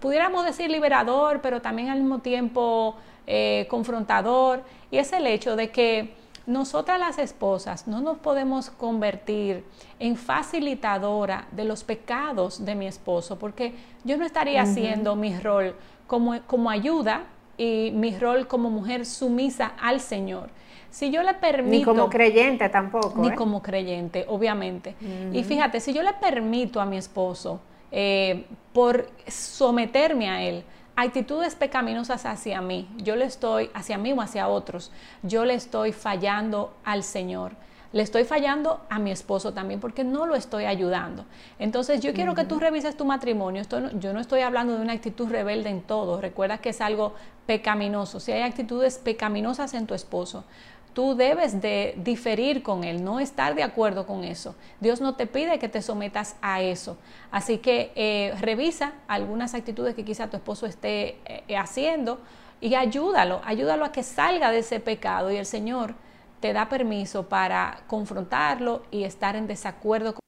pudiéramos 0.00 0.44
decir 0.44 0.70
liberador, 0.70 1.40
pero 1.40 1.60
también 1.60 1.88
al 1.88 2.00
mismo 2.00 2.20
tiempo 2.20 2.96
eh, 3.26 3.66
confrontador, 3.68 4.62
y 4.90 4.98
es 4.98 5.12
el 5.12 5.26
hecho 5.26 5.56
de 5.56 5.70
que 5.70 6.14
nosotras 6.46 6.98
las 6.98 7.18
esposas 7.18 7.86
no 7.86 8.00
nos 8.00 8.18
podemos 8.18 8.70
convertir 8.70 9.64
en 9.98 10.16
facilitadora 10.16 11.46
de 11.52 11.64
los 11.64 11.84
pecados 11.84 12.64
de 12.64 12.74
mi 12.74 12.86
esposo, 12.86 13.38
porque 13.38 13.74
yo 14.04 14.16
no 14.16 14.24
estaría 14.24 14.62
haciendo 14.62 15.16
mi 15.16 15.38
rol 15.38 15.74
como, 16.06 16.40
como 16.46 16.70
ayuda 16.70 17.24
y 17.56 17.92
mi 17.94 18.16
rol 18.16 18.46
como 18.46 18.70
mujer 18.70 19.04
sumisa 19.06 19.72
al 19.80 20.00
Señor. 20.00 20.50
Si 20.90 21.10
yo 21.10 21.22
le 21.22 21.34
permito... 21.34 21.76
Ni 21.76 21.84
como 21.84 22.08
creyente 22.08 22.68
tampoco. 22.68 23.20
Ni 23.20 23.28
¿eh? 23.28 23.34
como 23.34 23.62
creyente, 23.62 24.24
obviamente. 24.28 24.96
Y 25.32 25.44
fíjate, 25.44 25.78
si 25.78 25.92
yo 25.92 26.02
le 26.02 26.14
permito 26.14 26.80
a 26.80 26.84
mi 26.84 26.96
esposo 26.96 27.60
eh, 27.92 28.44
por 28.72 29.08
someterme 29.26 30.28
a 30.28 30.42
Él. 30.42 30.64
Actitudes 31.02 31.54
pecaminosas 31.54 32.26
hacia 32.26 32.60
mí, 32.60 32.86
yo 32.98 33.16
le 33.16 33.24
estoy, 33.24 33.70
hacia 33.72 33.96
mí 33.96 34.12
o 34.12 34.20
hacia 34.20 34.48
otros, 34.48 34.92
yo 35.22 35.46
le 35.46 35.54
estoy 35.54 35.92
fallando 35.92 36.74
al 36.84 37.04
Señor. 37.04 37.52
Le 37.94 38.02
estoy 38.02 38.24
fallando 38.24 38.82
a 38.90 38.98
mi 38.98 39.10
esposo 39.10 39.54
también 39.54 39.80
porque 39.80 40.04
no 40.04 40.26
lo 40.26 40.34
estoy 40.34 40.66
ayudando. 40.66 41.24
Entonces 41.58 42.02
yo 42.02 42.12
quiero 42.12 42.34
que 42.34 42.44
tú 42.44 42.60
revises 42.60 42.98
tu 42.98 43.06
matrimonio. 43.06 43.62
yo 43.98 44.12
no 44.12 44.20
estoy 44.20 44.42
hablando 44.42 44.74
de 44.76 44.82
una 44.82 44.92
actitud 44.92 45.30
rebelde 45.30 45.70
en 45.70 45.80
todo. 45.80 46.20
Recuerda 46.20 46.58
que 46.58 46.68
es 46.68 46.82
algo 46.82 47.14
pecaminoso. 47.46 48.20
Si 48.20 48.32
hay 48.32 48.42
actitudes 48.42 48.98
pecaminosas 48.98 49.72
en 49.72 49.86
tu 49.86 49.94
esposo, 49.94 50.44
Tú 50.92 51.14
debes 51.14 51.60
de 51.60 51.94
diferir 51.98 52.62
con 52.62 52.84
él, 52.84 53.04
no 53.04 53.20
estar 53.20 53.54
de 53.54 53.62
acuerdo 53.62 54.06
con 54.06 54.24
eso. 54.24 54.56
Dios 54.80 55.00
no 55.00 55.14
te 55.14 55.26
pide 55.26 55.58
que 55.58 55.68
te 55.68 55.82
sometas 55.82 56.36
a 56.42 56.62
eso. 56.62 56.98
Así 57.30 57.58
que 57.58 57.92
eh, 57.94 58.34
revisa 58.40 58.94
algunas 59.06 59.54
actitudes 59.54 59.94
que 59.94 60.04
quizá 60.04 60.28
tu 60.28 60.36
esposo 60.36 60.66
esté 60.66 61.18
eh, 61.26 61.56
haciendo 61.56 62.20
y 62.60 62.74
ayúdalo, 62.74 63.40
ayúdalo 63.44 63.84
a 63.84 63.92
que 63.92 64.02
salga 64.02 64.50
de 64.50 64.58
ese 64.58 64.80
pecado 64.80 65.30
y 65.30 65.36
el 65.36 65.46
Señor 65.46 65.94
te 66.40 66.52
da 66.52 66.68
permiso 66.68 67.28
para 67.28 67.82
confrontarlo 67.86 68.82
y 68.90 69.04
estar 69.04 69.36
en 69.36 69.46
desacuerdo 69.46 70.14
con 70.14 70.20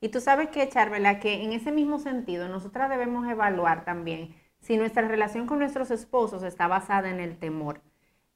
Y 0.00 0.08
tú 0.08 0.20
sabes 0.20 0.48
que, 0.50 0.68
Charvela, 0.68 1.20
que 1.20 1.42
en 1.42 1.52
ese 1.52 1.72
mismo 1.72 1.98
sentido 1.98 2.48
nosotras 2.48 2.88
debemos 2.88 3.28
evaluar 3.28 3.84
también 3.84 4.34
si 4.60 4.76
nuestra 4.76 5.08
relación 5.08 5.46
con 5.46 5.58
nuestros 5.58 5.90
esposos 5.90 6.42
está 6.42 6.68
basada 6.68 7.10
en 7.10 7.20
el 7.20 7.38
temor. 7.38 7.80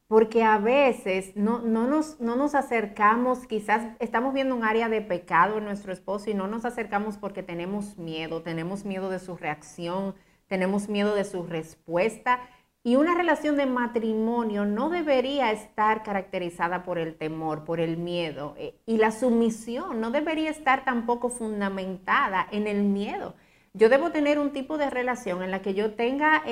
Porque 0.06 0.42
a 0.42 0.58
veces 0.58 1.34
no, 1.34 1.60
nos, 1.60 2.20
no 2.20 2.36
nos 2.36 2.54
acercamos, 2.54 3.46
quizás 3.46 3.86
estamos 4.00 4.34
viendo 4.34 4.54
un 4.54 4.64
área 4.64 4.88
de 4.88 5.00
pecado 5.00 5.58
en 5.58 5.64
nuestro 5.64 5.92
esposo 5.92 6.30
y 6.30 6.34
no 6.34 6.46
nos 6.46 6.64
acercamos 6.64 7.16
porque 7.16 7.42
tenemos 7.42 7.96
miedo, 7.96 8.42
tenemos 8.42 8.84
miedo 8.84 9.08
de 9.08 9.18
su 9.18 9.36
reacción, 9.36 10.14
tenemos 10.46 10.88
miedo 10.88 11.14
de 11.14 11.24
su 11.24 11.44
respuesta. 11.44 12.40
Y 12.86 12.96
una 12.96 13.14
relación 13.14 13.56
de 13.56 13.64
matrimonio 13.64 14.66
no 14.66 14.90
debería 14.90 15.52
estar 15.52 16.02
caracterizada 16.02 16.82
por 16.82 16.98
el 16.98 17.16
temor, 17.16 17.64
por 17.64 17.80
el 17.80 17.96
miedo. 17.96 18.54
Eh, 18.58 18.78
y 18.84 18.98
la 18.98 19.10
sumisión 19.10 20.02
no 20.02 20.10
debería 20.10 20.50
estar 20.50 20.84
tampoco 20.84 21.30
fundamentada 21.30 22.46
en 22.50 22.66
el 22.66 22.82
miedo. 22.82 23.36
Yo 23.76 23.88
debo 23.88 24.12
tener 24.12 24.38
un 24.38 24.52
tipo 24.52 24.78
de 24.78 24.88
relación 24.88 25.42
en 25.42 25.50
la 25.50 25.60
que 25.60 25.74
yo 25.74 25.94
tenga 25.94 26.44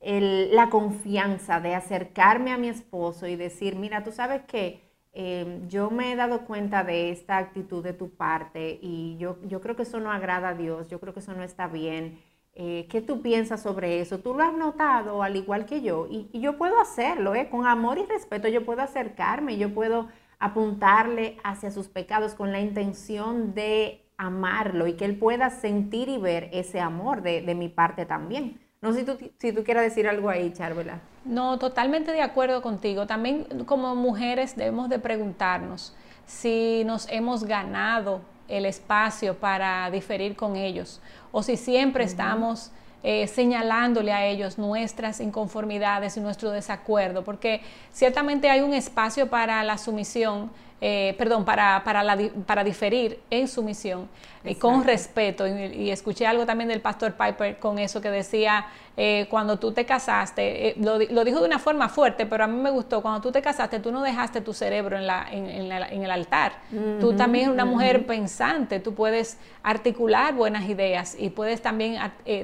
la 0.00 0.70
confianza 0.70 1.60
de 1.60 1.74
acercarme 1.74 2.50
a 2.50 2.56
mi 2.56 2.68
esposo 2.68 3.26
y 3.26 3.36
decir, 3.36 3.76
mira, 3.76 4.02
tú 4.04 4.10
sabes 4.10 4.42
que 4.44 4.80
em, 5.12 5.68
yo 5.68 5.90
me 5.90 6.12
he 6.12 6.16
dado 6.16 6.46
cuenta 6.46 6.82
de 6.82 7.10
esta 7.10 7.36
actitud 7.36 7.84
de 7.84 7.92
tu 7.92 8.10
parte 8.10 8.78
y 8.80 9.18
yo, 9.18 9.38
yo 9.46 9.60
creo 9.60 9.76
que 9.76 9.82
eso 9.82 10.00
no 10.00 10.10
agrada 10.10 10.50
a 10.50 10.54
Dios, 10.54 10.88
yo 10.88 10.98
creo 10.98 11.12
que 11.12 11.20
eso 11.20 11.34
no 11.34 11.42
está 11.42 11.66
bien. 11.68 12.20
Eh, 12.54 12.86
¿Qué 12.90 13.02
tú 13.02 13.20
piensas 13.22 13.62
sobre 13.62 14.00
eso? 14.00 14.18
Tú 14.20 14.34
lo 14.34 14.42
has 14.44 14.54
notado 14.54 15.22
al 15.22 15.36
igual 15.36 15.66
que 15.66 15.82
yo 15.82 16.06
y, 16.10 16.28
yo 16.40 16.56
puedo 16.56 16.80
hacerlo, 16.80 17.34
¿eh? 17.34 17.50
con 17.50 17.66
amor 17.66 17.98
y 17.98 18.06
respeto, 18.06 18.48
yo 18.48 18.64
puedo 18.64 18.80
acercarme, 18.82 19.58
yo 19.58 19.74
puedo 19.74 20.08
apuntarle 20.38 21.36
hacia 21.44 21.70
sus 21.70 21.88
pecados 21.88 22.34
con 22.34 22.50
la 22.52 22.60
intención 22.60 23.54
de 23.54 24.07
amarlo 24.18 24.86
y 24.86 24.94
que 24.94 25.04
él 25.04 25.16
pueda 25.16 25.48
sentir 25.48 26.08
y 26.08 26.18
ver 26.18 26.50
ese 26.52 26.80
amor 26.80 27.22
de, 27.22 27.54
mi 27.54 27.68
parte 27.68 28.04
también. 28.04 28.60
No 28.82 28.92
sé 28.92 29.00
si 29.00 29.06
tú, 29.06 29.18
si 29.38 29.52
tú 29.52 29.64
quieras 29.64 29.84
decir 29.84 30.06
algo 30.06 30.28
ahí, 30.28 30.52
Charvela. 30.52 31.00
No, 31.24 31.58
totalmente 31.58 32.12
de 32.12 32.22
acuerdo 32.22 32.60
contigo. 32.60 33.06
También 33.06 33.46
como 33.64 33.94
mujeres 33.94 34.56
debemos 34.56 34.88
de 34.88 34.98
preguntarnos 34.98 35.94
si 36.26 36.82
nos 36.84 37.08
hemos 37.10 37.44
ganado 37.44 38.20
el 38.48 38.66
espacio 38.66 39.34
para 39.34 39.90
diferir 39.90 40.36
con 40.36 40.56
ellos 40.56 41.00
o 41.32 41.42
si 41.42 41.56
siempre 41.56 42.04
estamos 42.04 42.72
eh, 43.02 43.28
señalándole 43.28 44.12
a 44.12 44.26
ellos 44.26 44.58
nuestras 44.58 45.20
inconformidades 45.20 46.16
y 46.16 46.20
nuestro 46.20 46.50
desacuerdo, 46.50 47.22
porque 47.22 47.62
ciertamente 47.92 48.50
hay 48.50 48.60
un 48.60 48.74
espacio 48.74 49.30
para 49.30 49.62
la 49.62 49.78
sumisión, 49.78 50.50
eh, 50.80 51.16
perdón, 51.18 51.44
para, 51.44 51.82
para, 51.82 52.04
la, 52.04 52.16
para 52.46 52.62
diferir 52.62 53.18
en 53.30 53.48
sumisión 53.48 54.08
y 54.44 54.54
con 54.54 54.84
respeto. 54.84 55.44
Y, 55.46 55.90
escuché 55.90 56.24
algo 56.24 56.46
también 56.46 56.68
del 56.68 56.80
pastor 56.80 57.14
Piper 57.14 57.58
con 57.58 57.80
eso 57.80 58.00
que 58.00 58.10
decía, 58.10 58.66
eh, 58.96 59.26
cuando 59.28 59.58
tú 59.58 59.72
te 59.72 59.84
casaste, 59.84 60.68
eh, 60.68 60.74
lo, 60.78 61.24
dijo 61.24 61.40
de 61.40 61.46
una 61.46 61.58
forma 61.58 61.88
fuerte, 61.88 62.26
pero 62.26 62.44
a 62.44 62.46
mí 62.46 62.60
me 62.60 62.70
gustó, 62.70 63.02
cuando 63.02 63.20
tú 63.20 63.32
te 63.32 63.42
casaste, 63.42 63.80
tú 63.80 63.90
no 63.90 64.02
dejaste 64.02 64.40
tu 64.40 64.54
cerebro 64.54 64.96
en, 64.96 65.06
la, 65.08 65.26
en, 65.30 65.46
en, 65.48 66.02
el 66.04 66.10
altar. 66.10 66.52
tú 67.00 67.12
también 67.14 67.46
eres 67.46 67.54
una 67.54 67.64
mujer 67.64 68.06
pensante, 68.06 68.78
tú 68.78 68.94
puedes 68.94 69.38
articular 69.64 70.34
buenas 70.34 70.68
ideas 70.68 71.16
y 71.18 71.30
puedes 71.30 71.60
también 71.60 72.00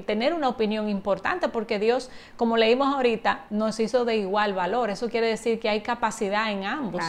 tener 0.07 0.35
una 0.35 0.49
opinión 0.49 0.89
importante, 0.89 1.49
porque 1.49 1.79
Dios, 1.79 2.11
como 2.37 2.57
leímos 2.57 2.93
ahorita, 2.93 3.45
nos 3.51 3.79
hizo 3.79 4.05
de 4.05 4.17
igual 4.17 4.55
valor. 4.55 4.91
Eso 4.91 5.09
quiere 5.09 5.29
decir 5.29 5.61
que 5.61 5.69
hay 5.69 5.81
capacidad 5.81 6.51
en 6.51 6.65
ambos. 6.65 7.05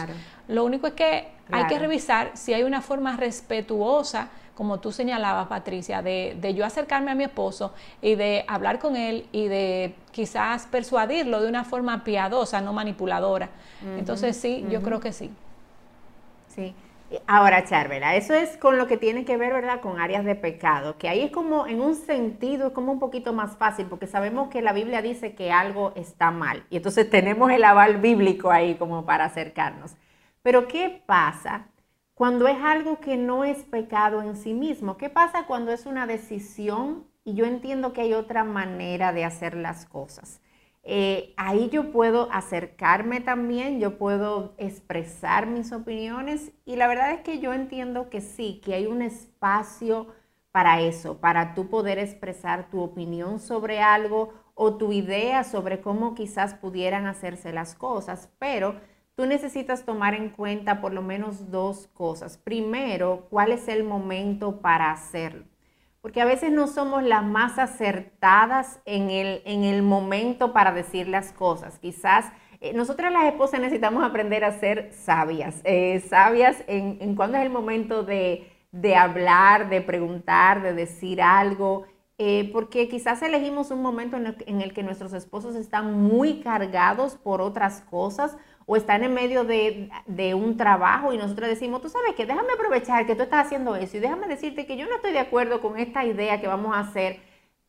Lo 0.48 0.64
único 0.64 0.86
es 0.86 0.92
que 0.94 1.28
hay 1.50 1.66
que 1.66 1.78
revisar 1.78 2.32
si 2.34 2.54
hay 2.54 2.62
una 2.62 2.82
forma 2.82 3.16
respetuosa, 3.16 4.28
como 4.54 4.80
tú 4.80 4.90
señalabas, 4.90 5.48
Patricia, 5.48 6.00
de, 6.00 6.36
de, 6.40 6.54
yo 6.54 6.64
acercarme 6.64 7.10
a 7.10 7.14
mi 7.14 7.24
esposo 7.24 7.74
y 8.00 8.14
de 8.14 8.44
hablar 8.48 8.78
con 8.78 8.96
él 8.96 9.26
y 9.30 9.48
de 9.48 9.94
quizás 10.12 10.66
persuadirlo 10.66 11.42
de 11.42 11.48
una 11.48 11.64
forma 11.64 12.04
piadosa, 12.04 12.60
no 12.62 12.72
manipuladora. 12.72 13.50
Entonces 13.98 14.36
sí, 14.36 14.66
yo 14.70 14.82
creo 14.82 14.98
que 14.98 15.12
sí. 15.12 15.30
Sí. 16.48 16.74
Ahora, 17.26 17.64
Charvela, 17.64 18.16
eso 18.16 18.34
es 18.34 18.56
con 18.56 18.78
lo 18.78 18.88
que 18.88 18.96
tiene 18.96 19.24
que 19.24 19.36
ver, 19.36 19.52
¿verdad?, 19.52 19.80
con 19.80 20.00
áreas 20.00 20.24
de 20.24 20.34
pecado, 20.34 20.96
que 20.98 21.08
ahí 21.08 21.20
es 21.20 21.30
como, 21.30 21.68
en 21.68 21.80
un 21.80 21.94
sentido, 21.94 22.68
es 22.68 22.72
como 22.72 22.90
un 22.90 22.98
poquito 22.98 23.32
más 23.32 23.56
fácil, 23.56 23.86
porque 23.86 24.08
sabemos 24.08 24.48
que 24.48 24.60
la 24.60 24.72
Biblia 24.72 25.02
dice 25.02 25.34
que 25.34 25.52
algo 25.52 25.92
está 25.94 26.32
mal, 26.32 26.64
y 26.68 26.78
entonces 26.78 27.08
tenemos 27.08 27.52
el 27.52 27.62
aval 27.62 27.98
bíblico 27.98 28.50
ahí 28.50 28.74
como 28.74 29.04
para 29.04 29.26
acercarnos. 29.26 29.94
Pero 30.46 30.68
¿qué 30.68 31.02
pasa 31.04 31.66
cuando 32.14 32.46
es 32.46 32.56
algo 32.62 33.00
que 33.00 33.16
no 33.16 33.42
es 33.42 33.64
pecado 33.64 34.22
en 34.22 34.36
sí 34.36 34.54
mismo? 34.54 34.96
¿Qué 34.96 35.10
pasa 35.10 35.44
cuando 35.48 35.72
es 35.72 35.86
una 35.86 36.06
decisión 36.06 37.04
y 37.24 37.34
yo 37.34 37.46
entiendo 37.46 37.92
que 37.92 38.02
hay 38.02 38.12
otra 38.12 38.44
manera 38.44 39.12
de 39.12 39.24
hacer 39.24 39.56
las 39.56 39.86
cosas? 39.86 40.40
Eh, 40.84 41.34
ahí 41.36 41.68
yo 41.70 41.90
puedo 41.90 42.28
acercarme 42.30 43.20
también, 43.20 43.80
yo 43.80 43.98
puedo 43.98 44.54
expresar 44.56 45.48
mis 45.48 45.72
opiniones 45.72 46.52
y 46.64 46.76
la 46.76 46.86
verdad 46.86 47.10
es 47.10 47.22
que 47.22 47.40
yo 47.40 47.52
entiendo 47.52 48.08
que 48.08 48.20
sí, 48.20 48.60
que 48.64 48.74
hay 48.74 48.86
un 48.86 49.02
espacio 49.02 50.14
para 50.52 50.80
eso, 50.80 51.18
para 51.18 51.54
tú 51.54 51.68
poder 51.68 51.98
expresar 51.98 52.70
tu 52.70 52.82
opinión 52.82 53.40
sobre 53.40 53.80
algo 53.80 54.32
o 54.54 54.76
tu 54.76 54.92
idea 54.92 55.42
sobre 55.42 55.80
cómo 55.80 56.14
quizás 56.14 56.54
pudieran 56.54 57.08
hacerse 57.08 57.52
las 57.52 57.74
cosas, 57.74 58.30
pero 58.38 58.76
tú 59.16 59.26
necesitas 59.26 59.84
tomar 59.84 60.14
en 60.14 60.28
cuenta 60.28 60.80
por 60.80 60.92
lo 60.92 61.02
menos 61.02 61.50
dos 61.50 61.88
cosas. 61.88 62.36
Primero, 62.36 63.26
cuál 63.30 63.50
es 63.50 63.66
el 63.66 63.82
momento 63.82 64.60
para 64.60 64.92
hacerlo. 64.92 65.44
Porque 66.02 66.20
a 66.20 66.26
veces 66.26 66.52
no 66.52 66.68
somos 66.68 67.02
las 67.02 67.24
más 67.24 67.58
acertadas 67.58 68.80
en 68.84 69.10
el, 69.10 69.42
en 69.44 69.64
el 69.64 69.82
momento 69.82 70.52
para 70.52 70.70
decir 70.70 71.08
las 71.08 71.32
cosas. 71.32 71.78
Quizás 71.80 72.30
eh, 72.60 72.72
nosotras 72.74 73.12
las 73.12 73.24
esposas 73.24 73.60
necesitamos 73.60 74.04
aprender 74.04 74.44
a 74.44 74.52
ser 74.52 74.92
sabias, 74.92 75.60
eh, 75.64 76.00
sabias 76.08 76.62
en, 76.68 76.98
en 77.00 77.16
cuándo 77.16 77.38
es 77.38 77.42
el 77.42 77.50
momento 77.50 78.02
de, 78.02 78.46
hablar, 78.96 79.68
de 79.68 79.80
preguntar, 79.80 80.62
de 80.62 80.72
decir 80.72 81.20
algo, 81.20 81.86
eh, 82.18 82.50
porque 82.52 82.88
quizás 82.88 83.20
elegimos 83.22 83.70
un 83.70 83.82
momento 83.82 84.16
en 84.16 84.60
el, 84.62 84.72
que 84.72 84.82
nuestros 84.82 85.12
esposos 85.12 85.54
están 85.54 85.92
muy 86.00 86.40
cargados 86.40 87.16
por 87.16 87.42
otras 87.42 87.82
cosas 87.82 88.36
o 88.66 88.76
están 88.76 89.04
en 89.04 89.14
medio 89.14 89.44
de, 89.44 90.34
un 90.34 90.56
trabajo 90.56 91.12
y 91.12 91.18
nosotros 91.18 91.48
decimos, 91.48 91.80
tú 91.80 91.88
sabes 91.88 92.14
que 92.16 92.26
déjame 92.26 92.52
aprovechar 92.52 93.06
que 93.06 93.14
tú 93.14 93.22
estás 93.22 93.46
haciendo 93.46 93.76
eso 93.76 93.96
y 93.96 94.00
déjame 94.00 94.26
decirte 94.26 94.66
que 94.66 94.76
yo 94.76 94.86
no 94.86 94.96
estoy 94.96 95.12
de 95.12 95.20
acuerdo 95.20 95.60
con 95.60 95.78
esta 95.78 96.04
idea 96.04 96.40
que 96.40 96.48
vamos 96.48 96.76
a 96.76 96.80
hacer. 96.80 97.20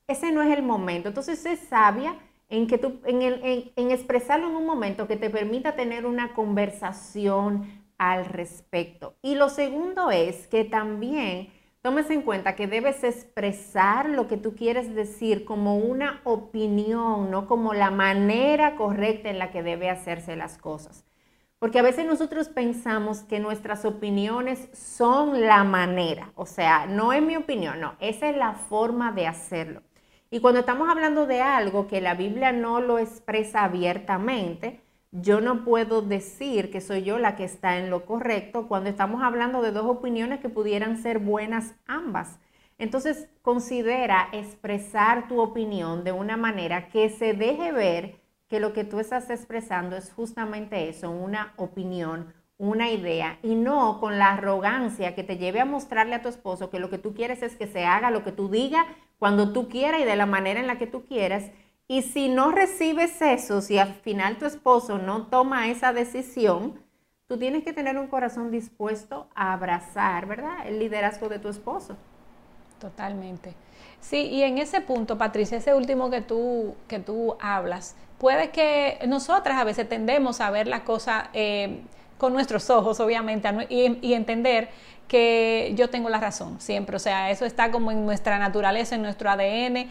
Ese 0.07 0.31
no 0.31 0.41
es 0.41 0.49
el 0.57 0.63
momento. 0.63 1.09
Entonces 1.09 1.45
es 1.45 1.59
sabia 1.59 2.15
en, 2.49 2.65
que 2.65 2.79
tú, 2.79 2.99
en, 3.05 3.21
el, 3.21 3.71
en, 3.75 3.91
expresarlo 3.91 4.47
en 4.49 4.55
un 4.55 4.65
momento 4.65 5.07
que 5.07 5.17
te 5.17 5.29
permita 5.29 5.75
tener 5.75 6.07
una 6.07 6.33
conversación 6.33 7.85
al 7.99 8.25
respecto. 8.25 9.15
Y 9.21 9.35
lo 9.35 9.49
segundo 9.49 10.09
es 10.09 10.47
que 10.47 10.63
también 10.63 11.49
tomes 11.87 12.09
en 12.09 12.21
cuenta 12.21 12.57
que 12.57 12.67
debes 12.67 13.01
expresar 13.05 14.09
lo 14.09 14.27
que 14.27 14.35
tú 14.35 14.55
quieres 14.55 14.93
decir 14.93 15.45
como 15.45 15.77
una 15.77 16.19
opinión, 16.25 17.31
no 17.31 17.47
como 17.47 17.73
la 17.73 17.91
manera 17.91 18.75
correcta 18.75 19.29
en 19.29 19.39
la 19.39 19.51
que 19.51 19.63
debe 19.63 19.89
hacerse 19.89 20.35
las 20.35 20.57
cosas. 20.57 21.05
Porque 21.59 21.79
a 21.79 21.83
veces 21.83 22.05
nosotros 22.05 22.49
pensamos 22.49 23.21
que 23.21 23.39
nuestras 23.39 23.85
opiniones 23.85 24.67
son 24.73 25.39
la 25.39 25.63
manera, 25.63 26.33
o 26.35 26.45
sea, 26.45 26.87
no 26.87 27.13
es 27.13 27.21
mi 27.23 27.37
opinión, 27.37 27.79
no, 27.79 27.95
esa 28.01 28.27
es 28.27 28.35
la 28.35 28.51
forma 28.51 29.13
de 29.13 29.27
hacerlo. 29.27 29.81
Y 30.29 30.41
cuando 30.41 30.59
estamos 30.59 30.89
hablando 30.89 31.25
de 31.25 31.41
algo 31.41 31.87
que 31.87 32.01
la 32.01 32.15
Biblia 32.15 32.51
no 32.51 32.81
lo 32.81 32.99
expresa 32.99 33.63
abiertamente, 33.63 34.81
yo 35.21 35.41
no 35.41 35.63
puedo 35.63 36.01
decir 36.01 36.71
que 36.71 36.81
soy 36.81 37.03
yo 37.03 37.17
la 37.17 37.35
que 37.35 37.43
está 37.43 37.77
en 37.77 37.89
lo 37.89 38.05
correcto 38.05 38.67
cuando 38.67 38.89
estamos 38.89 39.23
hablando 39.23 39.61
de 39.61 39.71
dos 39.71 39.85
opiniones 39.85 40.39
que 40.39 40.49
pudieran 40.49 40.97
ser 40.97 41.19
buenas 41.19 41.75
ambas. 41.87 42.39
Entonces, 42.77 43.27
considera 43.41 44.29
expresar 44.31 45.27
tu 45.27 45.39
opinión 45.41 46.03
de 46.03 46.11
una 46.11 46.37
manera 46.37 46.89
que 46.89 47.09
se 47.09 47.33
deje 47.33 47.71
ver 47.71 48.21
que 48.47 48.59
lo 48.59 48.73
que 48.73 48.83
tú 48.83 48.99
estás 48.99 49.29
expresando 49.29 49.95
es 49.95 50.13
justamente 50.13 50.87
eso, 50.87 51.09
una 51.09 51.53
opinión, 51.57 52.33
una 52.57 52.91
idea, 52.91 53.39
y 53.43 53.55
no 53.55 53.99
con 53.99 54.19
la 54.19 54.33
arrogancia 54.33 55.15
que 55.15 55.23
te 55.23 55.37
lleve 55.37 55.59
a 55.59 55.65
mostrarle 55.65 56.15
a 56.15 56.21
tu 56.21 56.29
esposo 56.29 56.69
que 56.69 56.79
lo 56.79 56.89
que 56.89 56.97
tú 56.97 57.13
quieres 57.13 57.41
es 57.43 57.55
que 57.55 57.67
se 57.67 57.85
haga 57.85 58.11
lo 58.11 58.23
que 58.23 58.31
tú 58.31 58.49
digas 58.49 58.85
cuando 59.19 59.51
tú 59.51 59.67
quieras 59.67 60.01
y 60.01 60.05
de 60.05 60.15
la 60.15 60.25
manera 60.25 60.59
en 60.59 60.67
la 60.67 60.77
que 60.77 60.87
tú 60.87 61.05
quieras. 61.05 61.51
Y 61.87 62.01
si 62.01 62.27
no 62.27 62.51
recibes 62.51 63.21
eso, 63.21 63.61
si 63.61 63.77
al 63.77 63.93
final 63.93 64.37
tu 64.37 64.45
esposo 64.45 64.97
no 64.97 65.27
toma 65.27 65.69
esa 65.69 65.93
decisión, 65.93 66.81
tú 67.27 67.37
tienes 67.37 67.63
que 67.63 67.71
tener 67.71 67.97
un 67.97 68.07
corazón 68.07 68.51
dispuesto 68.51 69.29
a 69.35 69.53
abrazar, 69.53 70.25
¿verdad? 70.25 70.67
El 70.67 70.79
liderazgo 70.79 71.29
de 71.29 71.39
tu 71.39 71.47
esposo. 71.47 71.95
Totalmente. 72.79 73.53
Sí, 74.01 74.27
y 74.27 74.43
en 74.43 74.57
ese 74.57 74.81
punto, 74.81 75.17
Patricia, 75.17 75.57
ese 75.57 75.73
último 75.73 76.09
que 76.09 76.21
tú, 76.21 76.75
que 76.87 76.99
tú 76.99 77.35
hablas, 77.39 77.95
puede 78.17 78.49
que 78.51 78.99
nosotras 79.07 79.57
a 79.57 79.63
veces 79.63 79.87
tendemos 79.87 80.41
a 80.41 80.51
ver 80.51 80.67
la 80.67 80.83
cosa 80.83 81.29
eh, 81.33 81.81
con 82.17 82.33
nuestros 82.33 82.69
ojos, 82.69 82.99
obviamente, 82.99 83.49
y 83.69 84.13
entender 84.13 84.69
que 85.07 85.73
yo 85.75 85.89
tengo 85.89 86.09
la 86.09 86.19
razón 86.19 86.59
siempre, 86.59 86.95
o 86.95 86.99
sea, 86.99 87.31
eso 87.31 87.45
está 87.45 87.71
como 87.71 87.91
en 87.91 88.05
nuestra 88.05 88.37
naturaleza, 88.39 88.95
en 88.95 89.01
nuestro 89.01 89.29
ADN, 89.29 89.87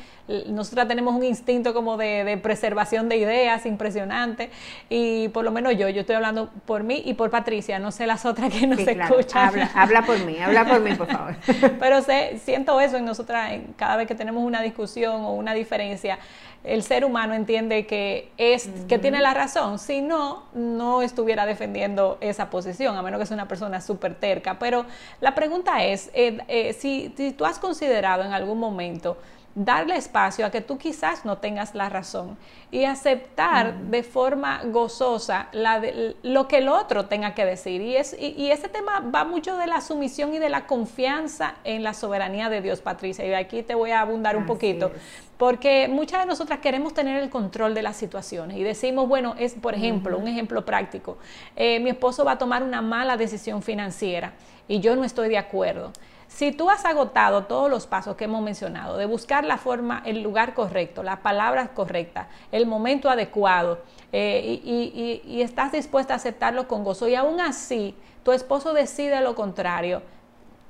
nosotros 0.48 0.86
tenemos 0.88 1.14
un 1.14 1.24
instinto 1.24 1.72
como 1.72 1.96
de, 1.96 2.38
preservación 2.42 3.08
de 3.08 3.16
ideas 3.16 3.64
impresionante 3.66 4.50
y 4.88 5.28
por 5.28 5.44
lo 5.44 5.50
menos 5.50 5.76
yo, 5.76 5.88
yo 5.88 6.00
estoy 6.00 6.16
hablando 6.16 6.50
por 6.66 6.82
mí 6.82 7.02
y 7.04 7.14
por 7.14 7.30
Patricia, 7.30 7.78
no 7.78 7.92
sé 7.92 8.06
las 8.06 8.26
otras 8.26 8.52
que 8.52 8.66
nos 8.66 8.78
escuchan. 8.78 9.48
Habla, 9.48 9.70
habla, 9.74 10.02
por 10.02 10.18
mí, 10.20 10.38
habla 10.38 10.66
por 10.66 10.80
mí, 10.80 10.94
por 10.94 11.06
favor. 11.06 11.36
Pero 11.80 12.02
sé, 12.02 12.38
siento 12.44 12.80
eso 12.80 12.96
en 12.96 13.04
nosotras, 13.04 13.52
cada 13.76 13.96
vez 13.96 14.06
que 14.06 14.14
tenemos 14.14 14.44
una 14.44 14.62
discusión 14.62 15.24
o 15.24 15.32
una 15.32 15.54
diferencia, 15.54 16.18
el 16.66 16.82
ser 16.82 17.04
humano 17.04 17.34
entiende 17.34 17.86
que 17.86 18.32
es 18.38 18.68
que 18.88 18.98
tiene 18.98 19.20
la 19.20 19.32
razón, 19.34 19.78
si 19.78 20.00
no, 20.00 20.42
no 20.52 21.00
estuviera 21.00 21.46
defendiendo 21.46 22.18
esa 22.20 22.50
posición, 22.50 22.96
a 22.96 23.02
menos 23.02 23.20
que 23.20 23.26
sea 23.26 23.36
una 23.36 23.46
persona 23.46 23.80
súper 23.80 24.16
terca. 24.16 24.58
Pero 24.58 24.84
la 25.20 25.34
pregunta 25.34 25.84
es, 25.84 26.10
eh, 26.14 26.38
eh, 26.48 26.72
si, 26.72 27.12
si 27.16 27.32
tú 27.32 27.44
has 27.44 27.58
considerado 27.58 28.24
en 28.24 28.32
algún 28.32 28.58
momento 28.58 29.16
darle 29.56 29.96
espacio 29.96 30.44
a 30.44 30.50
que 30.50 30.60
tú 30.60 30.76
quizás 30.76 31.24
no 31.24 31.38
tengas 31.38 31.74
la 31.74 31.88
razón 31.88 32.36
y 32.70 32.84
aceptar 32.84 33.74
de 33.78 34.02
forma 34.02 34.60
gozosa 34.64 35.48
la 35.52 35.80
lo 36.22 36.46
que 36.46 36.58
el 36.58 36.68
otro 36.68 37.06
tenga 37.06 37.34
que 37.34 37.46
decir. 37.46 37.80
Y, 37.80 37.96
es, 37.96 38.14
y, 38.20 38.50
ese 38.50 38.68
tema 38.68 39.00
va 39.00 39.24
mucho 39.24 39.56
de 39.56 39.66
la 39.66 39.80
sumisión 39.80 40.34
y 40.34 40.38
de 40.38 40.50
la 40.50 40.66
confianza 40.66 41.54
en 41.64 41.82
la 41.82 41.94
soberanía 41.94 42.50
de 42.50 42.60
Dios, 42.60 42.82
Patricia. 42.82 43.24
Y 43.24 43.32
aquí 43.32 43.62
te 43.62 43.74
voy 43.74 43.92
a 43.92 44.02
abundar 44.02 44.36
un 44.36 44.44
poquito, 44.44 44.92
porque 45.38 45.88
muchas 45.88 46.20
de 46.20 46.26
nosotras 46.26 46.58
queremos 46.58 46.92
tener 46.92 47.22
el 47.22 47.30
control 47.30 47.72
de 47.72 47.80
las 47.80 47.96
situaciones 47.96 48.58
y 48.58 48.62
decimos, 48.62 49.08
bueno, 49.08 49.36
es 49.38 49.54
por 49.54 49.74
ejemplo, 49.74 50.18
un 50.18 50.28
ejemplo 50.28 50.66
práctico, 50.66 51.16
eh, 51.56 51.80
mi 51.80 51.88
esposo 51.88 52.26
va 52.26 52.32
a 52.32 52.38
tomar 52.38 52.62
una 52.62 52.82
mala 52.82 53.16
decisión 53.16 53.62
financiera 53.62 54.34
y 54.68 54.80
yo 54.80 54.96
no 54.96 55.04
estoy 55.04 55.30
de 55.30 55.38
acuerdo. 55.38 55.92
Si 56.28 56.52
tú 56.52 56.70
has 56.70 56.84
agotado 56.84 57.44
todos 57.44 57.70
los 57.70 57.86
pasos 57.86 58.16
que 58.16 58.24
hemos 58.24 58.42
mencionado, 58.42 58.96
de 58.96 59.06
buscar 59.06 59.44
la 59.44 59.58
forma, 59.58 60.02
el 60.04 60.22
lugar 60.22 60.54
correcto, 60.54 61.02
la 61.02 61.22
palabra 61.22 61.68
correcta, 61.68 62.28
el 62.52 62.66
momento 62.66 63.08
adecuado, 63.08 63.78
eh, 64.12 64.60
y, 64.62 65.22
y 65.24 65.42
estás 65.42 65.72
dispuesta 65.72 66.14
a 66.14 66.16
aceptarlo 66.16 66.68
con 66.68 66.84
gozo, 66.84 67.08
y 67.08 67.14
aún 67.14 67.40
así 67.40 67.94
tu 68.24 68.32
esposo 68.32 68.74
decide 68.74 69.20
lo 69.20 69.34
contrario, 69.34 70.02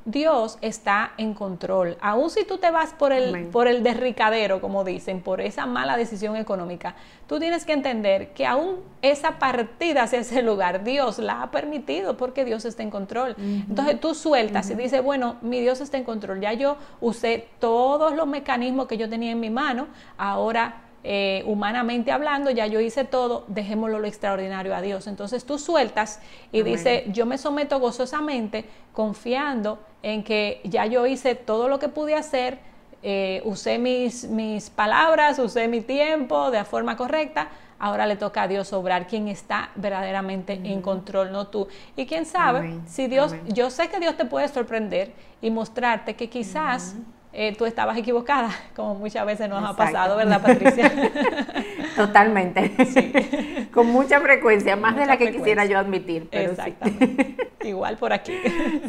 Dios 0.07 0.57
está 0.61 1.12
en 1.19 1.35
control. 1.35 1.99
Aun 2.01 2.31
si 2.31 2.45
tú 2.45 2.59
te 2.59 2.71
vas 2.71 2.92
por 2.92 3.12
el, 3.12 3.49
por 3.49 3.66
el 3.66 3.83
derricadero, 3.83 4.61
como 4.61 4.85
dicen, 4.85 5.21
por 5.21 5.40
esa 5.40 5.66
mala 5.66 5.97
decisión 5.97 6.37
económica, 6.37 6.95
tú 7.27 7.40
tienes 7.40 7.64
que 7.64 7.73
entender 7.73 8.33
que 8.33 8.47
aún 8.47 8.77
esa 9.03 9.40
partida 9.40 10.05
hacia 10.05 10.21
ese 10.21 10.42
lugar, 10.42 10.85
Dios 10.85 11.19
la 11.19 11.42
ha 11.42 11.51
permitido 11.51 12.16
porque 12.16 12.45
Dios 12.45 12.64
está 12.64 12.85
en 12.85 12.90
control. 12.90 13.35
Entonces 13.37 14.01
tú 14.01 14.14
sueltas 14.14 14.71
y 14.71 14.77
dices, 14.77 15.03
bueno, 15.03 15.38
mi 15.42 15.61
Dios 15.61 15.81
está 15.81 15.99
en 15.99 16.05
control. 16.05 16.40
Ya 16.40 16.53
yo 16.53 16.77
usé 17.01 17.49
todos 17.59 18.14
los 18.14 18.29
mecanismos 18.29 18.87
que 18.87 18.97
yo 18.97 19.09
tenía 19.09 19.33
en 19.33 19.40
mi 19.40 19.51
mano, 19.51 19.88
ahora 20.16 20.86
eh, 21.09 21.45
humanamente 21.47 22.11
hablando, 22.11 22.51
ya 22.51 22.66
yo 22.66 22.81
hice 22.81 23.05
todo, 23.05 23.45
dejémoslo 23.47 24.01
lo 24.01 24.09
extraordinario 24.09 24.75
a 24.75 24.81
Dios. 24.81 25.07
Entonces 25.07 25.45
tú 25.45 25.57
sueltas 25.57 26.21
y 26.51 26.64
dice, 26.64 27.05
yo 27.12 27.27
me 27.27 27.38
someto 27.38 27.79
gozosamente, 27.79 28.64
confiando 28.92 29.79
en 30.03 30.25
que 30.25 30.61
ya 30.64 30.85
yo 30.87 31.07
hice 31.07 31.37
todo 31.37 31.69
lo 31.69 31.79
que 31.79 31.88
pude 31.88 32.16
hacer, 32.16 32.59
eh, 33.05 33.40
usé 33.45 33.79
mis, 33.79 34.25
mis 34.25 34.69
palabras, 34.69 35.38
usé 35.38 35.69
mi 35.69 35.81
tiempo 35.81 36.51
de 36.51 36.64
forma 36.64 36.97
correcta, 36.97 37.51
ahora 37.79 38.09
le 38.09 38.16
toca 38.16 38.42
a 38.42 38.49
Dios 38.49 38.73
obrar, 38.73 39.07
quien 39.07 39.29
está 39.29 39.71
verdaderamente 39.77 40.55
en 40.55 40.83
control, 40.83 41.31
no 41.31 41.47
tú. 41.47 41.69
Y 41.95 42.07
quién 42.07 42.27
sabe, 42.27 42.81
si 42.85 43.07
Dios, 43.07 43.33
yo 43.47 43.71
sé 43.71 43.87
que 43.87 44.01
Dios 44.01 44.16
te 44.16 44.25
puede 44.25 44.49
sorprender 44.49 45.12
y 45.40 45.51
mostrarte 45.53 46.16
que 46.16 46.29
quizás 46.29 46.97
eh, 47.38 47.55
tú 47.55 47.66
estabas 47.66 47.99
equivocada, 47.99 48.51
como 48.75 48.94
muchas 48.94 49.27
veces 49.27 49.51
nos 49.51 49.62
ha 49.62 49.77
pasado, 49.77 50.16
¿verdad, 50.16 50.40
Patricia? 50.42 50.90
Totalmente. 51.96 52.72
Sí. 52.87 53.68
Con 53.75 53.88
mucha 53.88 54.20
frecuencia, 54.20 54.75
más 54.75 54.96
de 54.96 55.05
la 55.05 55.18
que 55.18 55.31
quisiera 55.33 55.66
yo 55.66 55.79
admitir. 55.79 56.29
Exactamente. 56.33 57.51
Igual 57.62 57.99
por 57.99 58.14
aquí. 58.14 58.33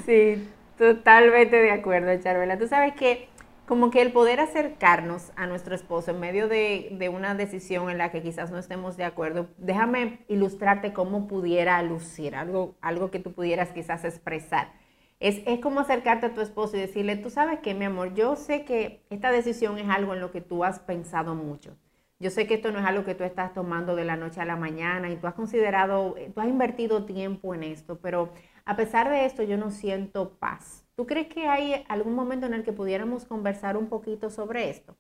Sí, 0.05 0.47
totalmente 0.77 1.57
de 1.57 1.71
acuerdo, 1.71 2.17
Charvela. 2.21 2.57
Tú 2.57 2.67
sabes 2.67 2.93
que 2.93 3.27
como 3.65 3.91
que 3.91 4.01
el 4.01 4.13
poder 4.13 4.39
acercarnos 4.39 5.33
a 5.35 5.45
nuestro 5.45 5.75
esposo 5.75 6.11
en 6.11 6.21
medio 6.21 6.47
de, 6.47 6.87
de, 6.91 7.09
una 7.09 7.35
decisión 7.35 7.89
en 7.89 7.97
la 7.97 8.11
que 8.11 8.21
quizás 8.21 8.49
no 8.49 8.59
estemos 8.59 8.95
de 8.95 9.03
acuerdo, 9.03 9.47
déjame 9.57 10.19
ilustrarte 10.29 10.93
cómo 10.93 11.27
pudiera 11.27 11.81
lucir, 11.83 12.33
algo, 12.33 12.75
algo 12.79 13.11
que 13.11 13.19
tú 13.19 13.33
pudieras 13.33 13.73
quizás 13.73 14.05
expresar. 14.05 14.71
Es, 15.19 15.59
como 15.61 15.79
acercarte 15.79 16.27
a 16.27 16.33
tu 16.33 16.41
esposo 16.41 16.77
y 16.77 16.79
decirle, 16.81 17.15
tú 17.17 17.29
sabes 17.29 17.59
qué, 17.61 17.73
mi 17.73 17.85
amor, 17.85 18.13
yo 18.13 18.35
sé 18.35 18.65
que 18.65 19.03
esta 19.09 19.31
decisión 19.31 19.79
es 19.79 19.89
algo 19.89 20.13
en 20.13 20.21
lo 20.21 20.31
que 20.31 20.41
tú 20.41 20.63
has 20.63 20.79
pensado 20.79 21.33
mucho. 21.35 21.75
Yo 22.19 22.29
sé 22.29 22.47
que 22.47 22.55
esto 22.55 22.71
no 22.71 22.79
es 22.79 22.85
algo 22.85 23.03
que 23.03 23.15
tú 23.15 23.23
estás 23.23 23.53
tomando 23.53 23.95
de 23.95 24.05
la 24.05 24.15
noche 24.15 24.41
a 24.41 24.45
la 24.45 24.55
mañana 24.55 25.09
y 25.09 25.17
tú 25.17 25.27
has 25.27 25.33
considerado, 25.33 26.15
tú 26.33 26.41
has 26.41 26.47
invertido 26.47 27.05
tiempo 27.05 27.53
en 27.55 27.63
esto, 27.63 27.99
pero 27.99 28.31
a 28.65 28.75
pesar 28.75 29.09
de 29.09 29.25
esto 29.25 29.43
yo 29.43 29.57
no 29.57 29.71
siento 29.71 30.37
paz. 30.37 30.85
¿Tú 30.95 31.05
crees 31.05 31.27
que 31.27 31.47
hay 31.47 31.85
algún 31.89 32.15
momento 32.15 32.45
en 32.47 32.53
el 32.53 32.63
que 32.63 32.73
pudiéramos 32.73 33.25
conversar 33.25 33.77
un 33.77 33.87
poquito 33.87 34.29
sobre 34.29 34.69
esto? 34.69 34.97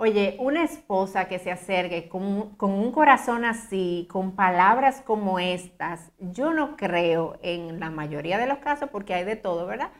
Oye, 0.00 0.36
una 0.38 0.62
esposa 0.62 1.26
que 1.26 1.40
se 1.40 1.50
acerque 1.50 2.08
con, 2.08 2.54
un 2.60 2.92
corazón 2.92 3.44
así, 3.44 4.06
con 4.08 4.36
palabras 4.36 5.02
como 5.04 5.40
estas, 5.40 6.12
yo 6.20 6.52
no 6.52 6.76
creo 6.76 7.36
en 7.42 7.80
la 7.80 7.90
mayoría 7.90 8.38
de 8.38 8.46
los 8.46 8.58
casos, 8.58 8.90
porque 8.90 9.14
hay 9.14 9.24
de 9.24 9.34
todo, 9.34 9.66
¿verdad? 9.66 9.90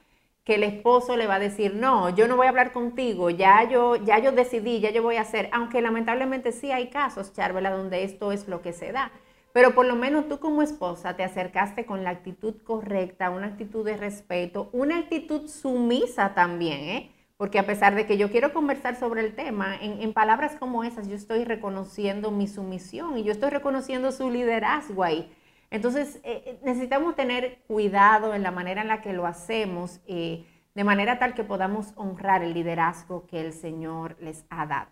Que 0.44 0.54
el 0.54 0.62
esposo 0.62 1.16
le 1.16 1.26
va 1.26 1.34
a 1.34 1.38
decir, 1.40 1.74
no, 1.74 2.10
yo 2.10 2.28
no 2.28 2.36
voy 2.36 2.46
a 2.46 2.50
hablar 2.50 2.72
contigo, 2.72 3.28
ya 3.30 3.68
yo, 3.68 3.96
ya 3.96 4.20
yo 4.20 4.30
decidí, 4.30 4.78
ya 4.78 4.90
yo 4.92 5.02
voy 5.02 5.16
a 5.16 5.22
hacer, 5.22 5.50
aunque 5.52 5.82
lamentablemente 5.82 6.52
sí 6.52 6.70
hay 6.70 6.90
casos, 6.90 7.32
Charvela, 7.32 7.70
donde 7.70 8.04
esto 8.04 8.30
es 8.30 8.46
lo 8.46 8.62
que 8.62 8.72
se 8.72 8.92
da. 8.92 9.10
Pero 9.52 9.74
por 9.74 9.84
lo 9.86 9.96
menos 9.96 10.28
tú 10.28 10.38
como 10.38 10.62
esposa 10.62 11.16
te 11.16 11.24
acercaste 11.24 11.86
con 11.86 12.04
la 12.04 12.10
actitud 12.10 12.62
correcta, 12.62 13.30
una 13.30 13.48
actitud 13.48 13.84
de 13.84 13.96
respeto, 13.96 14.70
una 14.72 14.98
actitud 14.98 15.48
sumisa 15.48 16.34
también, 16.34 16.80
¿eh? 16.84 17.17
Porque 17.38 17.60
a 17.60 17.66
pesar 17.66 17.94
de 17.94 18.04
que 18.04 18.18
yo 18.18 18.32
quiero 18.32 18.52
conversar 18.52 18.96
sobre 18.96 19.20
el 19.20 19.36
tema, 19.36 19.76
en, 19.80 20.12
palabras 20.12 20.56
como 20.58 20.82
esas 20.82 21.06
yo 21.06 21.14
estoy 21.14 21.44
reconociendo 21.44 22.32
mi 22.32 22.48
sumisión 22.48 23.16
y 23.16 23.22
yo 23.22 23.30
estoy 23.30 23.50
reconociendo 23.50 24.10
su 24.10 24.28
liderazgo 24.28 25.04
ahí. 25.04 25.32
Entonces 25.70 26.16
eh, 26.24 26.42
eh, 26.46 26.58
necesitamos 26.64 27.14
tener 27.14 27.60
cuidado 27.68 28.34
en 28.34 28.42
la 28.42 28.50
manera 28.50 28.82
en 28.82 28.88
la 28.88 29.02
que 29.02 29.12
lo 29.12 29.24
hacemos, 29.24 30.00
eh, 30.08 30.46
de 30.74 30.82
manera 30.82 31.20
tal 31.20 31.34
que 31.34 31.44
podamos 31.44 31.92
honrar 31.94 32.42
el 32.42 32.54
liderazgo 32.54 33.28
que 33.28 33.40
el 33.40 33.52
Señor 33.52 34.16
les 34.20 34.44
ha 34.50 34.66
dado. 34.66 34.90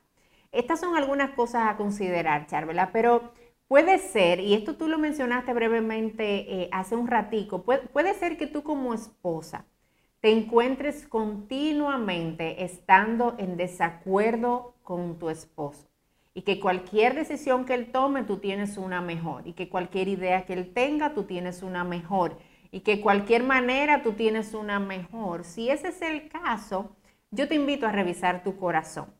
Estas 0.52 0.78
son 0.78 0.96
algunas 0.96 1.30
cosas 1.30 1.68
a 1.68 1.76
considerar, 1.76 2.46
Charvela, 2.46 2.92
pero 2.92 3.32
puede 3.66 3.98
ser, 3.98 4.38
y 4.38 4.54
esto 4.54 4.76
tú 4.76 4.86
lo 4.86 4.98
mencionaste 4.98 5.52
brevemente 5.52 6.68
hace 6.70 6.94
un 6.94 7.08
ratico, 7.08 7.64
puede 7.64 8.14
ser 8.14 8.36
que 8.36 8.46
tú 8.46 8.62
como 8.62 8.94
esposa, 8.94 9.66
te 10.20 10.30
encuentres 10.30 11.06
continuamente 11.06 12.64
estando 12.64 13.34
en 13.38 13.56
desacuerdo 13.56 14.74
con 14.82 15.18
tu 15.18 15.30
esposo 15.30 15.88
y 16.34 16.42
que 16.42 16.60
cualquier 16.60 17.14
decisión 17.14 17.64
que 17.64 17.74
él 17.74 17.90
tome 17.92 18.22
tú 18.24 18.38
tienes 18.38 18.76
una 18.76 19.00
mejor 19.00 19.46
y 19.46 19.54
que 19.54 19.68
cualquier 19.68 20.08
idea 20.08 20.44
que 20.44 20.52
él 20.52 20.72
tenga 20.74 21.14
tú 21.14 21.24
tienes 21.24 21.62
una 21.62 21.84
mejor 21.84 22.38
y 22.70 22.80
que 22.80 23.00
cualquier 23.00 23.42
manera 23.42 24.02
tú 24.02 24.12
tienes 24.12 24.52
una 24.52 24.78
mejor. 24.78 25.44
Si 25.44 25.70
ese 25.70 25.88
es 25.88 26.02
el 26.02 26.28
caso, 26.28 26.94
yo 27.30 27.48
te 27.48 27.54
invito 27.54 27.86
a 27.86 27.92
revisar 27.92 28.42
tu 28.42 28.56
corazón. 28.58 29.15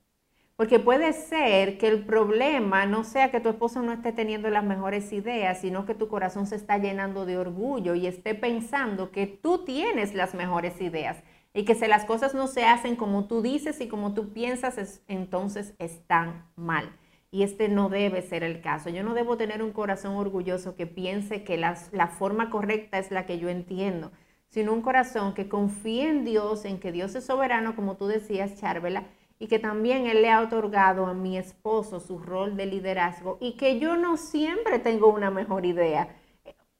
Porque 0.56 0.78
puede 0.78 1.12
ser 1.12 1.76
que 1.76 1.86
el 1.86 2.06
problema 2.06 2.86
no 2.86 3.04
sea 3.04 3.30
que 3.30 3.40
tu 3.40 3.50
esposo 3.50 3.82
no 3.82 3.92
esté 3.92 4.12
teniendo 4.12 4.48
las 4.48 4.64
mejores 4.64 5.12
ideas, 5.12 5.60
sino 5.60 5.84
que 5.84 5.94
tu 5.94 6.08
corazón 6.08 6.46
se 6.46 6.56
está 6.56 6.78
llenando 6.78 7.26
de 7.26 7.36
orgullo 7.36 7.94
y 7.94 8.06
esté 8.06 8.34
pensando 8.34 9.10
que 9.10 9.26
tú 9.26 9.64
tienes 9.64 10.14
las 10.14 10.34
mejores 10.34 10.80
ideas 10.80 11.22
y 11.52 11.64
que 11.66 11.74
si 11.74 11.86
las 11.86 12.06
cosas 12.06 12.34
no 12.34 12.46
se 12.46 12.64
hacen 12.64 12.96
como 12.96 13.26
tú 13.26 13.42
dices 13.42 13.80
y 13.82 13.88
como 13.88 14.14
tú 14.14 14.32
piensas, 14.32 15.02
entonces 15.08 15.74
están 15.78 16.46
mal. 16.56 16.90
Y 17.30 17.42
este 17.42 17.68
no 17.68 17.90
debe 17.90 18.22
ser 18.22 18.42
el 18.42 18.62
caso. 18.62 18.88
Yo 18.88 19.02
no 19.02 19.12
debo 19.12 19.36
tener 19.36 19.62
un 19.62 19.72
corazón 19.72 20.16
orgulloso 20.16 20.74
que 20.74 20.86
piense 20.86 21.44
que 21.44 21.58
la 21.58 22.06
forma 22.08 22.48
correcta 22.48 22.98
es 22.98 23.10
la 23.10 23.26
que 23.26 23.38
yo 23.38 23.50
entiendo, 23.50 24.10
sino 24.48 24.72
un 24.72 24.80
corazón 24.80 25.34
que 25.34 25.48
confíe 25.48 26.08
en 26.08 26.24
Dios, 26.24 26.64
en 26.64 26.78
que 26.80 26.92
Dios 26.92 27.14
es 27.14 27.26
soberano, 27.26 27.76
como 27.76 27.96
tú 27.96 28.06
decías, 28.06 28.58
Charvela, 28.58 29.04
y 29.38 29.48
que 29.48 29.58
también 29.58 30.06
Él 30.06 30.22
le 30.22 30.30
ha 30.30 30.40
otorgado 30.40 31.06
a 31.06 31.14
mi 31.14 31.36
esposo 31.36 32.00
su 32.00 32.18
rol 32.18 32.56
de 32.56 32.66
liderazgo 32.66 33.38
y 33.40 33.56
que 33.56 33.78
yo 33.78 33.96
no 33.96 34.16
siempre 34.16 34.78
tengo 34.78 35.08
una 35.08 35.30
mejor 35.30 35.66
idea. 35.66 36.08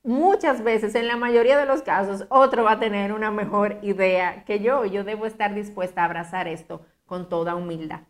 Muchas 0.02 0.62
veces, 0.62 0.94
en 0.94 1.08
la 1.08 1.16
mayoría 1.16 1.58
de 1.58 1.66
los 1.66 1.82
casos, 1.82 2.26
otro 2.28 2.62
va 2.62 2.72
a 2.72 2.78
tener 2.78 3.12
una 3.12 3.32
mejor 3.32 3.78
idea 3.82 4.44
que 4.44 4.60
yo. 4.60 4.84
Yo 4.84 5.02
debo 5.02 5.26
estar 5.26 5.52
dispuesta 5.52 6.02
a 6.02 6.04
abrazar 6.04 6.46
esto 6.46 6.80
con 7.06 7.28
toda 7.28 7.56
humildad. 7.56 8.00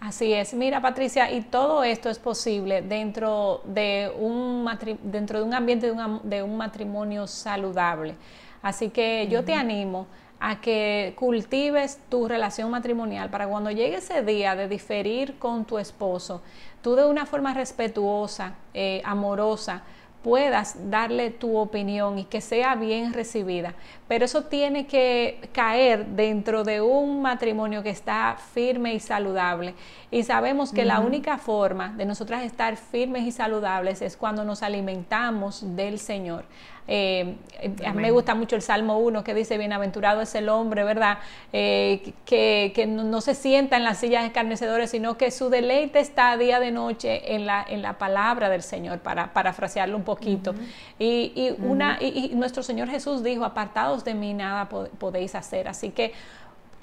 Así 0.00 0.32
es. 0.32 0.52
Mira, 0.54 0.82
Patricia, 0.82 1.30
y 1.30 1.40
todo 1.42 1.82
esto 1.82 2.10
es 2.10 2.18
posible 2.18 2.82
dentro 2.82 3.62
de 3.64 4.12
un, 4.18 4.68
dentro 5.04 5.38
de 5.38 5.44
un 5.44 5.54
ambiente 5.54 5.92
de, 6.22 6.42
un 6.42 6.56
matrimonio 6.56 7.26
saludable. 7.26 8.14
Así 8.60 8.90
que 8.90 9.26
yo 9.28 9.44
te 9.44 9.54
animo 9.54 10.06
a 10.40 10.60
que 10.60 11.14
cultives 11.16 11.98
tu 12.08 12.28
relación 12.28 12.70
matrimonial 12.70 13.30
para 13.30 13.48
cuando 13.48 13.70
llegue 13.70 13.96
ese 13.96 14.22
día 14.22 14.54
de 14.54 14.68
diferir 14.68 15.38
con 15.38 15.64
tu 15.64 15.78
esposo, 15.78 16.42
tú 16.82 16.94
de 16.94 17.06
una 17.06 17.26
forma 17.26 17.54
respetuosa, 17.54 18.54
eh, 18.74 19.00
amorosa, 19.04 19.82
puedas 20.26 20.90
darle 20.90 21.30
tu 21.30 21.56
opinión 21.56 22.18
y 22.18 22.24
que 22.24 22.40
sea 22.40 22.74
bien 22.74 23.12
recibida. 23.12 23.74
Pero 24.08 24.24
eso 24.24 24.42
tiene 24.46 24.88
que 24.88 25.48
caer 25.52 26.04
dentro 26.04 26.64
de 26.64 26.80
un 26.80 27.22
matrimonio 27.22 27.84
que 27.84 27.90
está 27.90 28.36
firme 28.52 28.92
y 28.92 28.98
saludable. 28.98 29.76
Y 30.10 30.24
sabemos 30.24 30.72
que 30.72 30.84
la 30.84 30.98
única 30.98 31.38
forma 31.38 31.90
de 31.96 32.06
nosotras 32.06 32.42
estar 32.42 32.76
firmes 32.76 33.22
y 33.22 33.30
saludables 33.30 34.02
es 34.02 34.16
cuando 34.16 34.44
nos 34.44 34.64
alimentamos 34.64 35.76
del 35.76 36.00
Señor. 36.00 36.44
Eh, 36.88 37.36
a 37.84 37.92
mí 37.92 38.02
me 38.02 38.10
gusta 38.10 38.34
mucho 38.34 38.56
el 38.56 38.62
Salmo 38.62 38.98
1 38.98 39.24
que 39.24 39.34
dice, 39.34 39.58
bienaventurado 39.58 40.20
es 40.20 40.34
el 40.34 40.48
hombre, 40.48 40.84
¿verdad? 40.84 41.18
Eh, 41.52 42.12
que, 42.24 42.86
no, 42.86 43.20
se 43.20 43.34
sienta 43.34 43.76
en 43.76 43.84
las 43.84 43.98
sillas 43.98 44.24
escarnecedores, 44.24 44.90
sino 44.90 45.16
que 45.16 45.30
su 45.30 45.48
deleite 45.48 46.00
está 46.00 46.36
día 46.36 46.60
de 46.60 46.70
noche 46.70 47.34
en 47.34 47.46
la, 47.46 47.64
en 47.68 47.82
la 47.82 47.98
palabra 47.98 48.48
del 48.48 48.62
Señor, 48.62 49.00
para 49.00 49.32
parafrasearlo 49.32 49.96
un 49.96 50.04
poquito. 50.04 50.54
y, 50.98 51.54
una, 51.58 51.98
y, 52.00 52.32
nuestro 52.34 52.62
Señor 52.62 52.88
Jesús 52.88 53.22
dijo, 53.22 53.44
apartados 53.44 54.04
de 54.04 54.14
mí 54.14 54.34
nada 54.34 54.68
podéis 54.68 55.34
hacer. 55.34 55.68
Así 55.68 55.90
que 55.90 56.12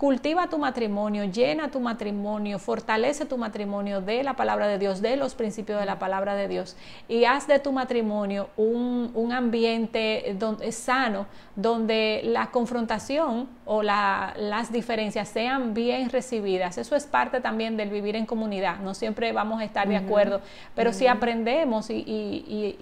Cultiva 0.03 0.47
tu 0.49 0.57
matrimonio, 0.57 1.23
llena 1.23 1.71
tu 1.71 1.79
matrimonio, 1.79 2.59
fortalece 2.59 3.25
tu 3.25 3.37
matrimonio 3.37 4.01
de 4.01 4.21
la 4.21 4.33
palabra 4.33 4.67
de 4.67 4.77
Dios, 4.77 5.01
de 5.01 5.15
los 5.15 5.33
principios 5.33 5.79
de 5.79 5.85
la 5.85 5.97
palabra 5.97 6.35
de 6.35 6.49
Dios 6.49 6.75
y 7.07 7.23
haz 7.23 7.47
de 7.47 7.57
tu 7.59 7.71
matrimonio 7.71 8.49
un, 8.57 9.31
ambiente 9.31 10.35
donde, 10.37 10.73
sano, 10.73 11.25
donde 11.55 12.19
la 12.25 12.51
confrontación 12.51 13.47
o 13.63 13.81
las 13.81 14.73
diferencias 14.73 15.29
sean 15.29 15.73
bien 15.73 16.09
recibidas. 16.09 16.77
Eso 16.77 16.97
es 16.97 17.05
parte 17.05 17.39
también 17.39 17.77
del 17.77 17.89
vivir 17.89 18.17
en 18.17 18.25
comunidad. 18.25 18.79
No 18.79 18.95
siempre 18.95 19.31
vamos 19.31 19.61
a 19.61 19.63
estar 19.63 19.87
de 19.87 19.95
acuerdo, 19.95 20.41
pero 20.75 20.91
si 20.91 21.07
aprendemos 21.07 21.89
y 21.89 22.75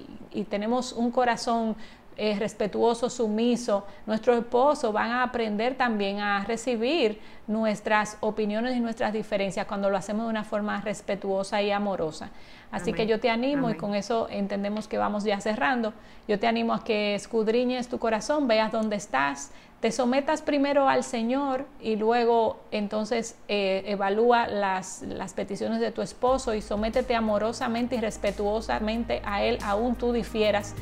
tenemos 0.49 0.91
un 0.91 1.11
corazón 1.11 1.75
eh, 2.23 2.35
respetuoso, 2.37 3.09
sumiso, 3.09 3.83
nuestros 4.05 4.37
esposos 4.37 4.93
van 4.93 5.09
a 5.09 5.23
aprender 5.23 5.73
también 5.73 6.19
a 6.19 6.45
recibir 6.45 7.19
nuestras 7.47 8.19
opiniones 8.19 8.77
y 8.77 8.79
nuestras 8.79 9.11
diferencias 9.11 9.65
cuando 9.65 9.89
lo 9.89 9.97
hacemos 9.97 10.25
de 10.25 10.29
una 10.29 10.43
forma 10.43 10.79
respetuosa 10.81 11.63
y 11.63 11.71
amorosa. 11.71 12.29
Así 12.69 12.93
que 12.93 13.07
yo 13.07 13.19
te 13.19 13.31
animo 13.31 13.71
y 13.71 13.73
con 13.73 13.95
eso 13.95 14.27
entendemos 14.29 14.87
que 14.87 14.99
vamos 14.99 15.23
ya 15.23 15.41
cerrando. 15.41 15.93
Yo 16.27 16.37
te 16.37 16.45
animo 16.45 16.75
a 16.75 16.83
que 16.83 17.15
escudriñes 17.15 17.87
tu 17.87 17.97
corazón, 17.97 18.47
veas 18.47 18.71
dónde 18.71 18.97
estás, 18.97 19.49
te 19.79 19.91
sometas 19.91 20.43
primero 20.43 20.87
al 20.87 21.03
Señor 21.03 21.65
y 21.81 21.95
luego 21.95 22.59
entonces 22.69 23.35
eh, 23.47 23.81
evalúa 23.87 24.45
las, 24.45 25.01
las 25.01 25.33
peticiones 25.33 25.79
de 25.79 25.91
tu 25.91 26.03
esposo 26.03 26.53
y 26.53 26.61
sométete 26.61 27.15
amorosamente 27.15 27.95
y 27.95 27.99
respetuosamente 27.99 29.23
a 29.25 29.43
Él, 29.43 29.57
aún 29.63 29.95
tú 29.95 30.13
difieras 30.13 30.75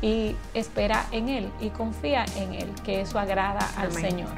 y 0.00 0.36
espera 0.54 1.06
en 1.12 1.28
Él 1.28 1.50
y 1.60 1.70
confía 1.70 2.24
en 2.36 2.54
Él, 2.54 2.70
que 2.84 3.00
eso 3.00 3.18
agrada 3.18 3.68
al 3.76 3.92
Señor. 3.92 4.30